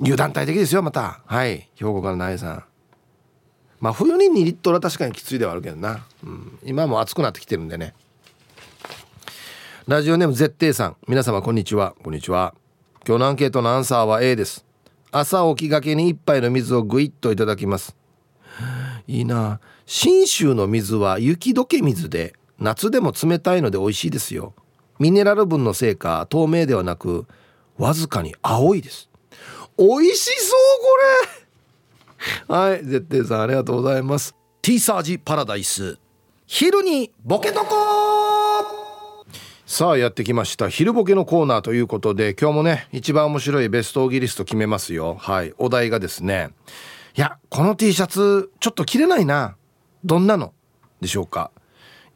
[0.00, 1.22] 油断大敵ですよまた。
[1.26, 1.68] はい。
[1.76, 2.64] 兵庫からナエさん。
[3.80, 7.94] まあ冬に2リットルは確かにきついではあるけどな、うん、今も暑くなってきてるんでね。
[9.88, 10.96] ラジオネーム絶対さん。
[11.08, 11.94] 皆様こんにちは。
[12.02, 12.54] こんにちは。
[13.06, 14.64] 今日のアンケートのアンサーは A です。
[15.10, 17.96] 朝起きがけに一杯の水をぐいっといただきます。
[19.06, 19.60] いいな。
[19.86, 24.54] 信州の水は雪解け水で夏でも冷たいので美味しいですよ。
[24.98, 27.26] ミネラル分のせいか透明ではなく
[27.76, 29.08] わずかに青いです。
[29.78, 30.60] 美味しそう
[32.48, 32.70] これ！
[32.70, 34.34] はい絶対さんありがとうございます。
[34.60, 35.98] T サージパラダイス。
[36.46, 37.66] 昼にボケとこ
[39.66, 40.68] さあやってきました。
[40.68, 45.16] 昼ボケのコーナーということで今日もね一番面白いベストオギリスト決めますよ。
[45.18, 46.50] はいお題がですね
[47.14, 49.56] いやこの T シャツちょっと着れないな。
[50.02, 50.54] どんなの？
[51.02, 51.50] でしょうか。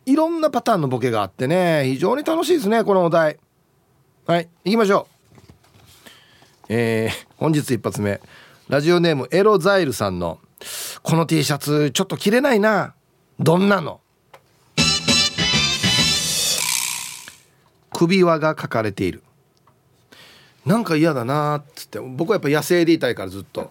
[0.07, 1.83] いろんなパターンのボケがあってね。
[1.85, 3.39] 非常に楽しいですねこのお題。
[4.27, 5.07] はい行きましょ
[6.69, 6.73] う。
[6.73, 8.23] えー、本日一発目。
[8.69, 10.41] ラジオネームエロザイルさんの
[11.03, 12.95] この T シャツちょっと着れないな。
[13.39, 14.01] どんなの？
[17.93, 19.23] 首輪が書かれている。
[20.65, 22.01] なんか嫌だなっつって。
[22.01, 23.71] 僕はやっぱ野生でいたいからずっと。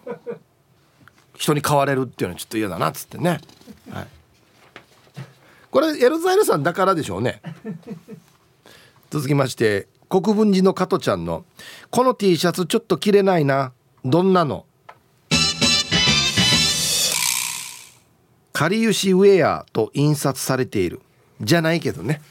[1.36, 3.40] 人に飼われるっていうのはちょっと嫌だなっつってね、
[3.90, 4.06] はい、
[5.70, 7.40] これエルザイルさんだからでしょうね。
[9.10, 11.44] 続きまして国分寺の加トちゃんの
[11.90, 13.72] 「この T シャツちょっと着れないな
[14.04, 14.66] どんなの?」
[18.52, 21.02] かりゆしウェアと印刷されている。
[21.42, 22.22] じゃないけどね。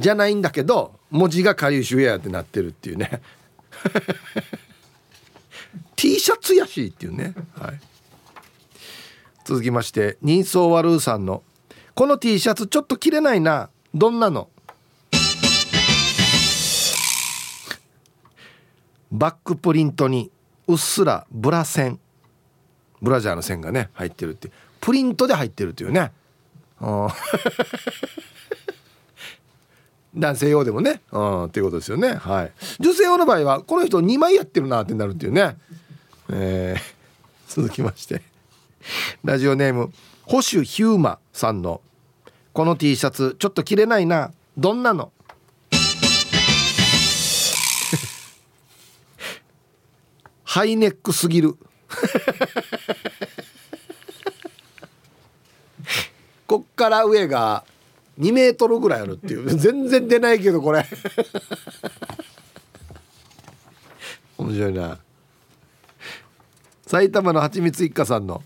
[0.00, 3.20] じゃないんだけど文字がかりゆしウェアってなってるっていうね。
[5.96, 7.80] T シャツやしっていうね、はい、
[9.44, 11.42] 続きまして人相悪うさんの
[11.94, 14.48] 「この T シャツちょっと着れないなどんなの?」
[19.12, 20.30] バックプリントに
[20.66, 22.00] うっすらブラ線。
[23.00, 26.10] ブラジャーの線がね入ってるってプリントで入ってるっていうね。
[30.16, 30.92] 男性用でもね。
[30.92, 32.14] っていうことですよね。
[32.14, 32.52] はい。
[32.80, 35.56] 女性用の場合はこの人2枚やってるなってなるっていうね。
[36.30, 38.33] えー、続きまして。
[39.24, 41.80] ラジオネーム保守ヒューマさんの
[42.52, 45.12] この T シャツちょっと着れないなどんなの？
[50.44, 51.56] ハイネックすぎる。
[56.46, 57.64] こっから上が
[58.20, 59.52] 2メートルぐらいあるっていう。
[59.56, 60.86] 全然出ないけどこれ。
[64.38, 65.00] 面白いな。
[66.86, 68.44] 埼玉のはちみつ一家さんの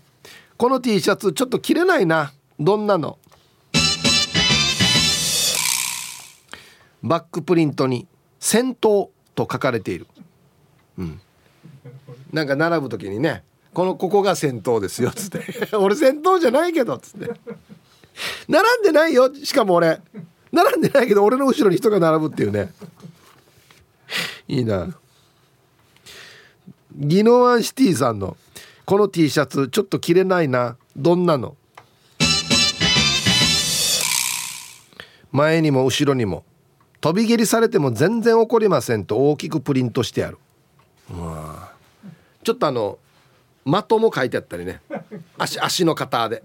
[0.59, 2.33] この T シャツちょっと着れないな。
[2.59, 3.17] どんなの？
[7.01, 8.07] バックプリントに
[8.41, 10.05] 「戦闘」と書かれている。
[10.97, 11.21] うん。
[12.33, 15.45] なんか並ぶ時にね「このここが戦闘ですよ」っつって
[15.79, 17.39] 「俺戦闘じゃないけど」っつって。
[18.49, 20.01] 並んでないよしかも俺。
[20.51, 22.73] 並んでないけど俺の後ろに人が並ぶっていうね。
[24.49, 24.89] いいな。
[26.97, 28.35] ギノワンシティさんの
[28.89, 30.75] この T シャツちょっと着れないな。
[30.97, 31.55] どんなの？
[35.31, 36.43] 前にも後ろにも。
[36.99, 40.39] 飛び蹴りされても全然怒りませんと大きくプリントしてある。
[42.43, 42.97] ちょっとあの
[43.63, 44.81] 的も書いてあったりね。
[45.37, 46.41] 足足の型で。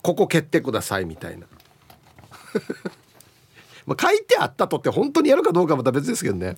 [0.00, 1.48] ここ蹴ってくださいみたいな。
[3.86, 6.56] まあ書いてあったとって本当にやるかどうかまた別ですけどね。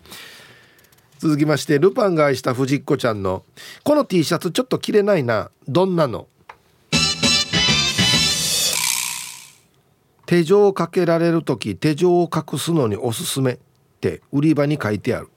[1.22, 3.44] 続きましてルパンが愛した藤子ちゃんの
[3.84, 6.26] 「この T シャツちょっと着れないなどんなの?」
[10.26, 13.58] 手錠をかけられる時手錠を隠すのにおすすめっ
[14.00, 15.28] て売り場に書いてある。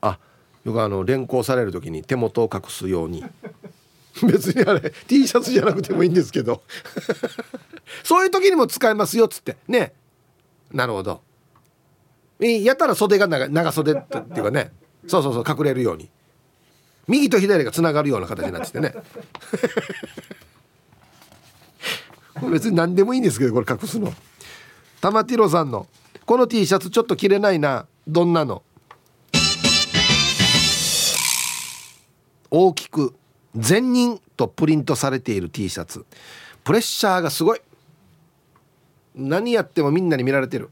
[0.00, 0.20] あ
[0.62, 3.24] よくあの連行される時に手元を隠すように。
[4.22, 6.62] 別にあれ T シャツじゃなくてもいいんですけど。
[8.04, 9.56] そういう時にも使えますよっつって。
[9.66, 9.94] ね。
[10.70, 11.22] なるほど。
[12.48, 14.72] やったら袖が長長袖っていうかね。
[15.06, 16.08] そうそうそう隠れるように。
[17.06, 18.94] 右と左がつながるような形になっててね。
[22.50, 24.12] 別に何でもいいんですけどこれ隠すの。
[25.00, 25.86] 玉ティロさんの
[26.24, 28.62] 「この T シャツちょっと着れないなどんなの?」
[32.50, 33.14] 大きく
[33.54, 36.04] 「善人」とプリントされている T シャツ。
[36.64, 37.60] プレッシャーがすごい。
[39.14, 40.70] 何やってもみんなに見られてる。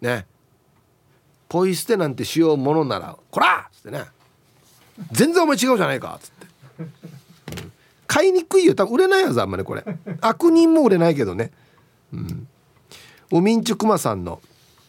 [0.00, 0.26] ね。
[1.48, 4.04] ポイ捨てなんてしようものなら「こら!」っつってね
[5.12, 6.46] 「全然お前違うじゃないか」っつって。
[8.06, 8.74] 買いにくいよ。
[8.74, 9.84] 多分売れないはずあんまりこれ。
[10.20, 11.50] 悪人も売れないけどね。
[12.12, 12.46] うん。
[13.32, 14.40] おみんちゅくまさんの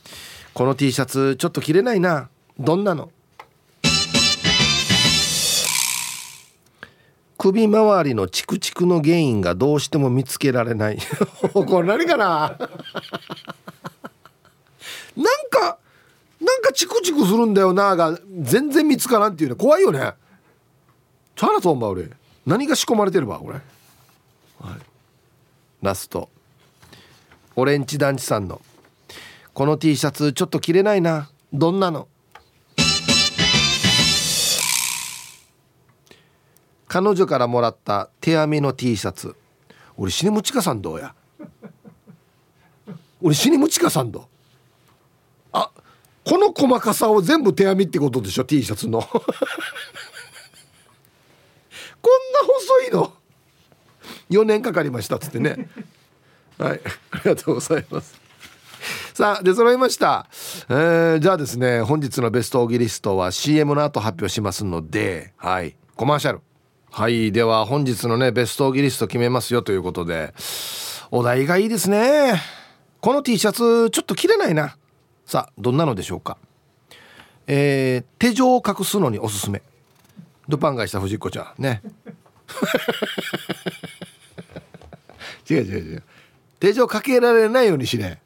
[0.53, 2.30] 「この T シャツちょっと着れないな。
[2.60, 3.12] どんなの?」
[7.38, 10.97] 首周りのチクチクの原因がどうしても見つけられない。
[11.53, 12.58] これ何かな？
[15.16, 15.78] なんか
[16.39, 19.55] なんかチクチクするんだよなが全然見つからんっていうね。
[19.55, 20.13] 怖いよね。
[21.35, 22.09] チャラソンば俺。
[22.45, 23.61] 何が仕込まれてるわこれ、はい、
[25.81, 26.29] ラスト。
[27.55, 28.61] オレンジ団地さんの
[29.53, 31.29] 「この T シャツちょっと着れないな。
[31.51, 32.07] どんなの?」
[36.88, 39.35] 彼女からもらった手編みの T シャツ。
[39.97, 41.15] 俺死にむちかさんどうや？
[43.21, 44.23] 俺死にむちかさんどう？
[45.51, 45.71] あ
[46.28, 48.99] この細かさを全部手編みってことでしょ？T シャツの。
[49.07, 49.23] こんな
[52.45, 53.13] 細いの
[54.30, 55.69] ？4年かかりましたっつってね。
[56.59, 56.82] はい。
[57.11, 58.19] ありがとうございます。
[59.13, 60.28] さあ出揃いました、
[60.69, 65.78] えー、じゃあですね本日のベストオギリストは CM の後発表しますのではい。
[65.95, 66.41] コマーシャル。
[66.91, 67.32] はい。
[67.32, 70.34] では本日のねベストオギリスト決めますよということで
[71.09, 72.41] お題がいいですね。
[72.99, 74.75] この T シャツちょっと着れないな。
[75.28, 76.38] さあどんなのでしょうか？
[77.47, 79.61] えー、手錠を隠すのにおすすめ。
[80.47, 81.82] ドパン買いした藤子ちゃんね。
[85.49, 86.03] 違う違う違う。
[86.61, 88.21] 手錠かけられないようにしね。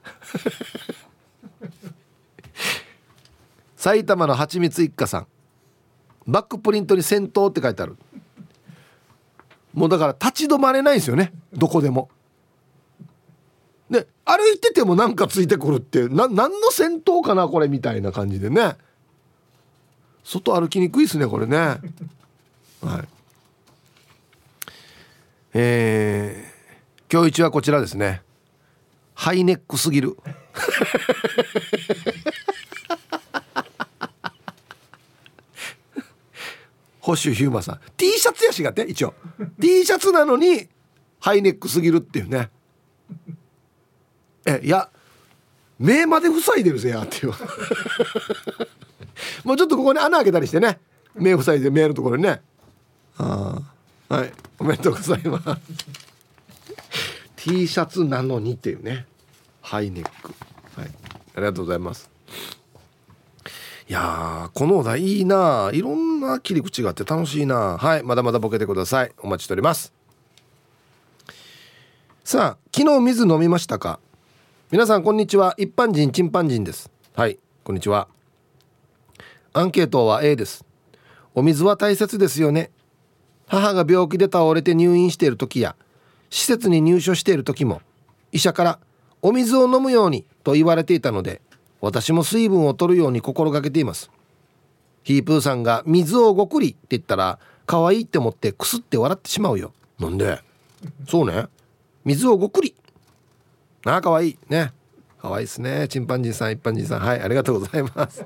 [3.75, 5.27] 埼玉のはちみつ一家さん。
[6.27, 7.97] バックプリントに戦闘って書いてある。
[9.73, 11.33] もうだから立ち止まれないんですよね。
[11.51, 12.11] どこでも。
[13.91, 18.77] で歩いててもなんかついてくるってな何の戦闘かなこれみたいな感じでね。
[20.23, 21.57] 外歩きにくいですねこれね。
[22.81, 23.07] はい。
[25.53, 28.21] えー、今日一はこちらですね。
[29.13, 30.15] ハイネックすぎる。
[37.01, 37.79] 保守ヒューマさん。
[37.97, 39.13] T シャツやしがって一応。
[39.59, 40.69] T シャツなのに
[41.19, 42.49] ハイネックすぎるっていうね。
[44.45, 44.89] えいや
[45.79, 47.33] 目まで塞いでるぜやっていう。
[49.43, 50.79] もうちょっとここに穴開けたりしてね。
[51.15, 52.41] 目塞いで目のところにね。
[53.17, 53.59] あ
[54.09, 54.31] はい。
[54.59, 55.45] おめでとうございます。
[57.35, 59.07] T シャツなのにっていうね。
[59.61, 60.33] ハイネック。
[60.79, 60.91] はい。
[61.35, 62.09] ありがとうございます。
[63.89, 65.71] いやこのお題いいな。
[65.73, 67.77] いろんな切り口があって楽しいな。
[67.77, 68.03] はい。
[68.03, 69.11] まだまだボケてください。
[69.17, 69.91] お待ちしております。
[72.23, 73.99] さあ昨日水飲みましたか？
[74.71, 75.53] 皆さんこんにちは。
[75.57, 76.89] 一般人チンパンジンです。
[77.13, 78.07] はいこんにちは。
[79.51, 80.63] アンケートは A です。
[81.35, 82.71] お水は大切ですよね。
[83.47, 85.75] 母が病気で倒れて入院している時や
[86.29, 87.81] 施設に入所している時も
[88.31, 88.79] 医者から
[89.21, 91.41] お水を飲むようにと言われていたので
[91.81, 94.09] 私も水分を取るように心がけています。
[95.03, 99.73] ヒープーさんが水をごくりって言ったら可愛いって思ってくすって笑ってしまうよ。
[99.99, 100.39] なんで？
[101.09, 101.47] そうね。
[102.05, 102.73] 水をごくり。
[103.85, 104.37] ああ可愛い。
[104.49, 104.71] ね。
[105.19, 105.87] 可愛いいですね。
[105.87, 106.99] チンパンジーさん一般人さん。
[106.99, 108.23] はいありがとうございます。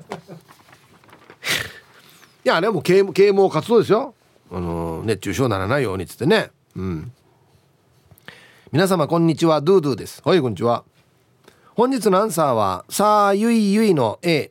[2.44, 4.14] いやでも啓啓蒙活動ですよ。
[4.50, 6.50] あの熱中症にならないようにっつってね。
[6.76, 7.12] うん。
[8.72, 9.60] 皆様こんにちは。
[9.60, 10.22] ドゥドゥです。
[10.24, 10.84] はいこんにちは。
[11.74, 14.50] 本日のアンサーはさあゆいゆいの A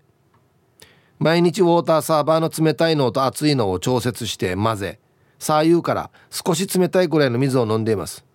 [1.18, 4.99] 毎日ウォーターサーバーの冷たいのと熱いのを調節して混ぜ
[5.39, 8.26] さあゆうから少し冷たいくらいの水を飲んでいます。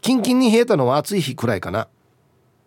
[0.00, 1.88] キンキンに冷えたのは暑い日くらいかな。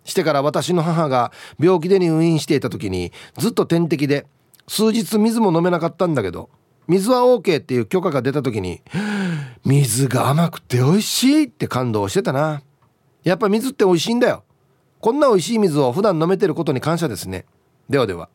[0.04, 4.26] してから私の母が病気で入院していた時にずっと点滴で
[4.68, 6.50] 数日水も飲めなかったんだけど
[6.88, 8.82] 水は OK っていう許可が出た時に
[9.66, 12.62] 水が甘くて美味しいって感動してたな。
[13.24, 14.44] やっぱ水って美味しいんだよ。
[15.00, 17.46] こんな美味しい水を普段飲めてることに感謝ですね。
[17.90, 18.30] ではでは。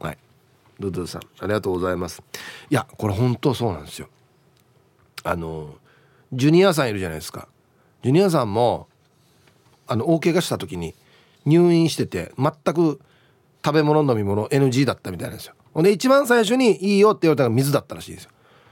[0.00, 0.18] はい。
[0.80, 2.22] ドドゥさんありがとうございます。
[2.70, 4.08] いやこれ本当そうなんですよ。
[5.24, 5.74] あの
[6.32, 7.48] ジュニアさんいるじゃないですか。
[8.02, 8.88] ジュニアさんも
[9.88, 10.94] あの大怪我した時に
[11.44, 13.00] 入院してて全く
[13.64, 15.54] 食べ物飲み物 NG だったみたいなんですよ。
[15.72, 18.30] ほんで一番最初にいいよって言われたのが水だったらしいんですよ。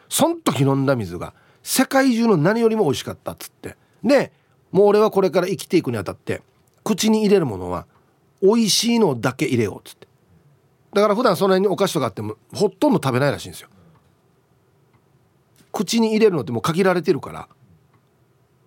[0.09, 3.77] そん時飲んだ水が世界中の何よりも美味しかったっつって。
[4.05, 4.33] で
[4.71, 6.43] もう俺はこれから生きていくにあたって
[6.85, 7.87] 口に入れるものは
[8.43, 10.07] 美味しいのだけ入れようっつって。
[10.93, 13.69] だから普段その辺にお菓子とかあってもほとんど食べないらしいんですよ。
[15.73, 17.49] 口に入れるのってもう限られてるから。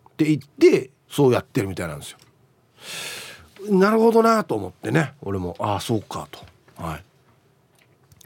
[0.09, 2.17] って言ってそうやってるみたいなんですよ。
[3.69, 5.13] なるほどなと思ってね。
[5.21, 6.39] 俺もああそうかと。
[6.81, 7.03] はい。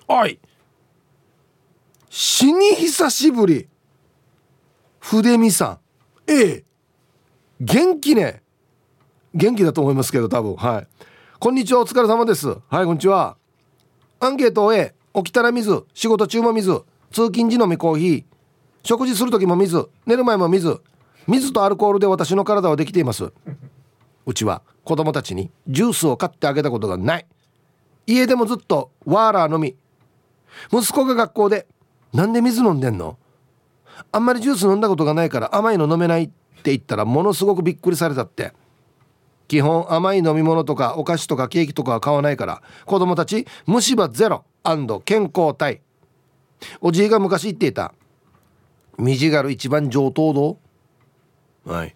[0.07, 0.39] おい。
[2.09, 3.67] 死に久しぶり。
[4.99, 5.79] 筆見さ
[6.27, 6.31] ん。
[6.31, 6.63] ええ。
[7.59, 8.43] 元気ね。
[9.33, 10.55] 元気だと思いますけど多分。
[10.55, 10.87] はい。
[11.39, 11.81] こんにちは。
[11.81, 12.47] お疲れ様です。
[12.47, 13.35] はいこんにちは。
[14.19, 16.71] アンケートを A 起きたら水仕事中も水
[17.11, 18.23] 通勤時飲みコーヒー。
[18.83, 20.79] 食事する時も水寝る前も水
[21.27, 23.31] 水とアルコールで私の体はできています。
[24.25, 27.25] うちは子供たちにジュースを買ってあげたことがない。
[28.05, 29.75] 家でもずっとワーラー飲み
[30.71, 31.67] 息子が学校で
[32.13, 33.17] 「なんで水飲んでんの？
[34.11, 38.53] あんまりジュース飲んだことがないから甘いの飲めない」って言ったらものすごくびっくりされたって。
[39.49, 44.45] 基本甘い飲み物とかお菓子とかケーキとかは買わないから子供たち虫歯ゼロ
[45.05, 45.81] 健康体。
[46.79, 47.93] おじいが昔言っていた
[48.97, 50.57] 「身じがる一番上等堂」
[51.71, 51.95] はい。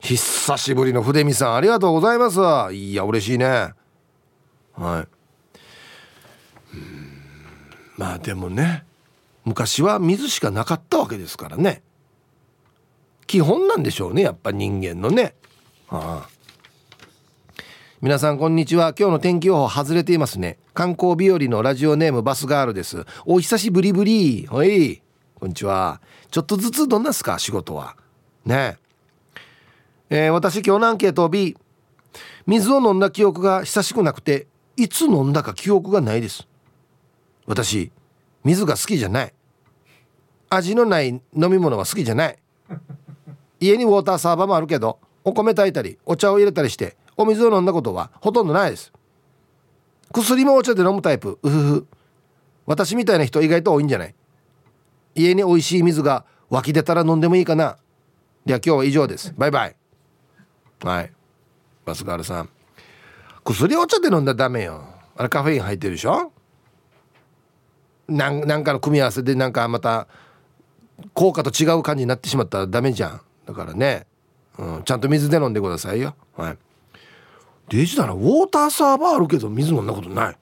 [0.00, 2.40] 久しぶりの筆見さんありがとうございます。
[2.74, 3.72] いや嬉しいね。
[4.74, 5.08] はい。
[7.96, 8.84] まあでもね
[9.44, 11.82] 昔は水しかなかったわけですからね。
[13.26, 15.34] 基本なんでしょうねやっぱ人間のね。
[15.88, 16.38] はあ
[18.00, 18.94] 皆さんこんにちは。
[18.96, 20.58] 今日の天気予報外れていますね。
[20.72, 23.04] 観光日和のラジオネームバスガールです。
[23.26, 24.46] お久しぶりぶり。
[24.48, 25.02] はい。
[25.34, 26.00] こんにちは。
[26.30, 27.96] ちょっとずつどんなすか仕事は。
[28.44, 28.78] ね。
[28.78, 31.56] えー、私今日のアンケート B
[32.46, 34.46] 水を飲んだ記憶が久しくなくて
[34.76, 36.48] いつ飲んだか記憶がないです。
[37.46, 37.92] 私
[38.44, 39.34] 水が好きじゃない。
[40.50, 42.38] 味のない飲み物は好きじゃない。
[43.60, 48.92] 家にウォーターサーバーもあるけどお米炊いたりお茶を入れたりしてお水を飲んだことはほとんどないです。
[50.12, 51.38] 薬もお茶で飲むタイプ。
[51.42, 51.86] うふふ。
[52.64, 54.14] 私みたいな人意外と多いんじゃない。
[55.14, 57.76] 家に美味しい水が湧き出たら飲んでもいいかな。
[58.46, 59.34] では今日は以上です。
[59.36, 59.76] バイバイ。
[60.82, 61.12] はい。
[61.84, 62.48] バスガールさん。
[63.44, 64.84] 薬お茶で飲んだらダメよ。
[65.16, 66.32] あれカフェイン入ってるでしょ？
[68.08, 70.06] なんなんかの組み合わせでなんかまた
[71.14, 73.20] 効果と違う感じになってしまったらダメじゃん。
[73.46, 74.06] だからね、
[74.58, 76.14] うん、ちゃんと水で飲んでくださいよ。
[76.36, 76.58] はい。
[77.68, 80.36] デジだなウォーターサーバーあるけど水飲んだことない。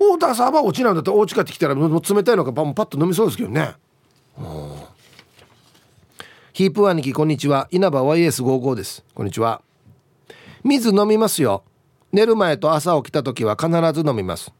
[0.00, 3.74] ウォーターサーバー落ちないんだったらお家帰ってきたらもう冷たいのがパッと飲みそうですけどね。
[4.38, 4.44] うん。
[6.52, 7.66] ヒープ兄貴こんにちは。
[7.70, 9.02] 稲葉 YS55 です。
[9.14, 9.62] こんにちは。
[10.62, 11.64] 水飲みますよ。
[12.12, 14.52] 寝る前と朝起きた時は必ず飲みます。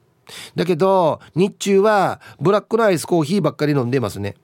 [0.57, 4.37] だけど日中はブラックのアイスコーヒーばっかり飲んでますね。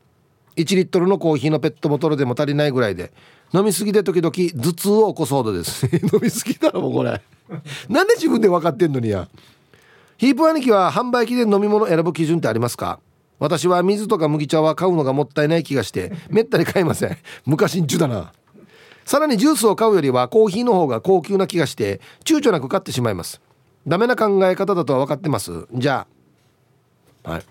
[0.57, 3.13] 1リットルのコーヒーのペットボトルでも足りないぐらいで。
[3.55, 4.31] 飲みすぎで時々
[4.63, 5.87] 頭痛を起こすほどです。
[6.13, 7.23] 飲みすぎだろもうこれ。
[7.89, 9.27] なんで自分で分かってんのにや。
[10.19, 13.01] ヒープ兄貴は販売機で飲み物選ぶ基準ってありますか？
[13.39, 17.17] 私は水とか麦茶は買うのがもったいない気がしてめったに買いません。
[17.47, 18.33] 昔んちゅだな。
[19.05, 23.41] さらにジュースを買うよりはコーヒーの方が高級な気がして躊躇なく買ってしまいます。
[23.87, 25.67] ダメな考え方だとは分かってます。
[25.73, 26.07] じゃ
[27.25, 27.31] あ。
[27.31, 27.43] はい。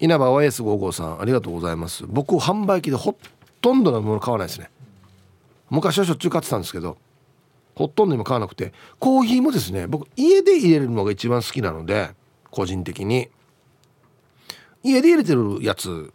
[0.00, 2.04] 稲葉 YS55 さんありがとうございます。
[2.06, 3.16] 僕販売機でほ
[3.60, 4.70] とんどのもの買わないですね。
[5.70, 6.96] 昔はしょっちゅう買ってたんですけど
[7.74, 12.10] ほとんど今買わなくてコーヒーもですね僕家で入れるのが一番好きなので
[12.50, 13.28] 個人的に。
[14.84, 16.12] 家で入れてるやつ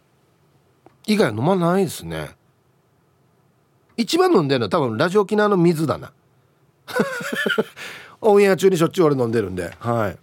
[1.06, 2.30] 以外飲まないですね。
[3.96, 6.12] 一番飲んでるのは多分ラジオ沖縄の水だな。
[8.22, 9.74] オンエア中にしょっちゅう俺飲んでるんで。
[9.80, 10.18] はい。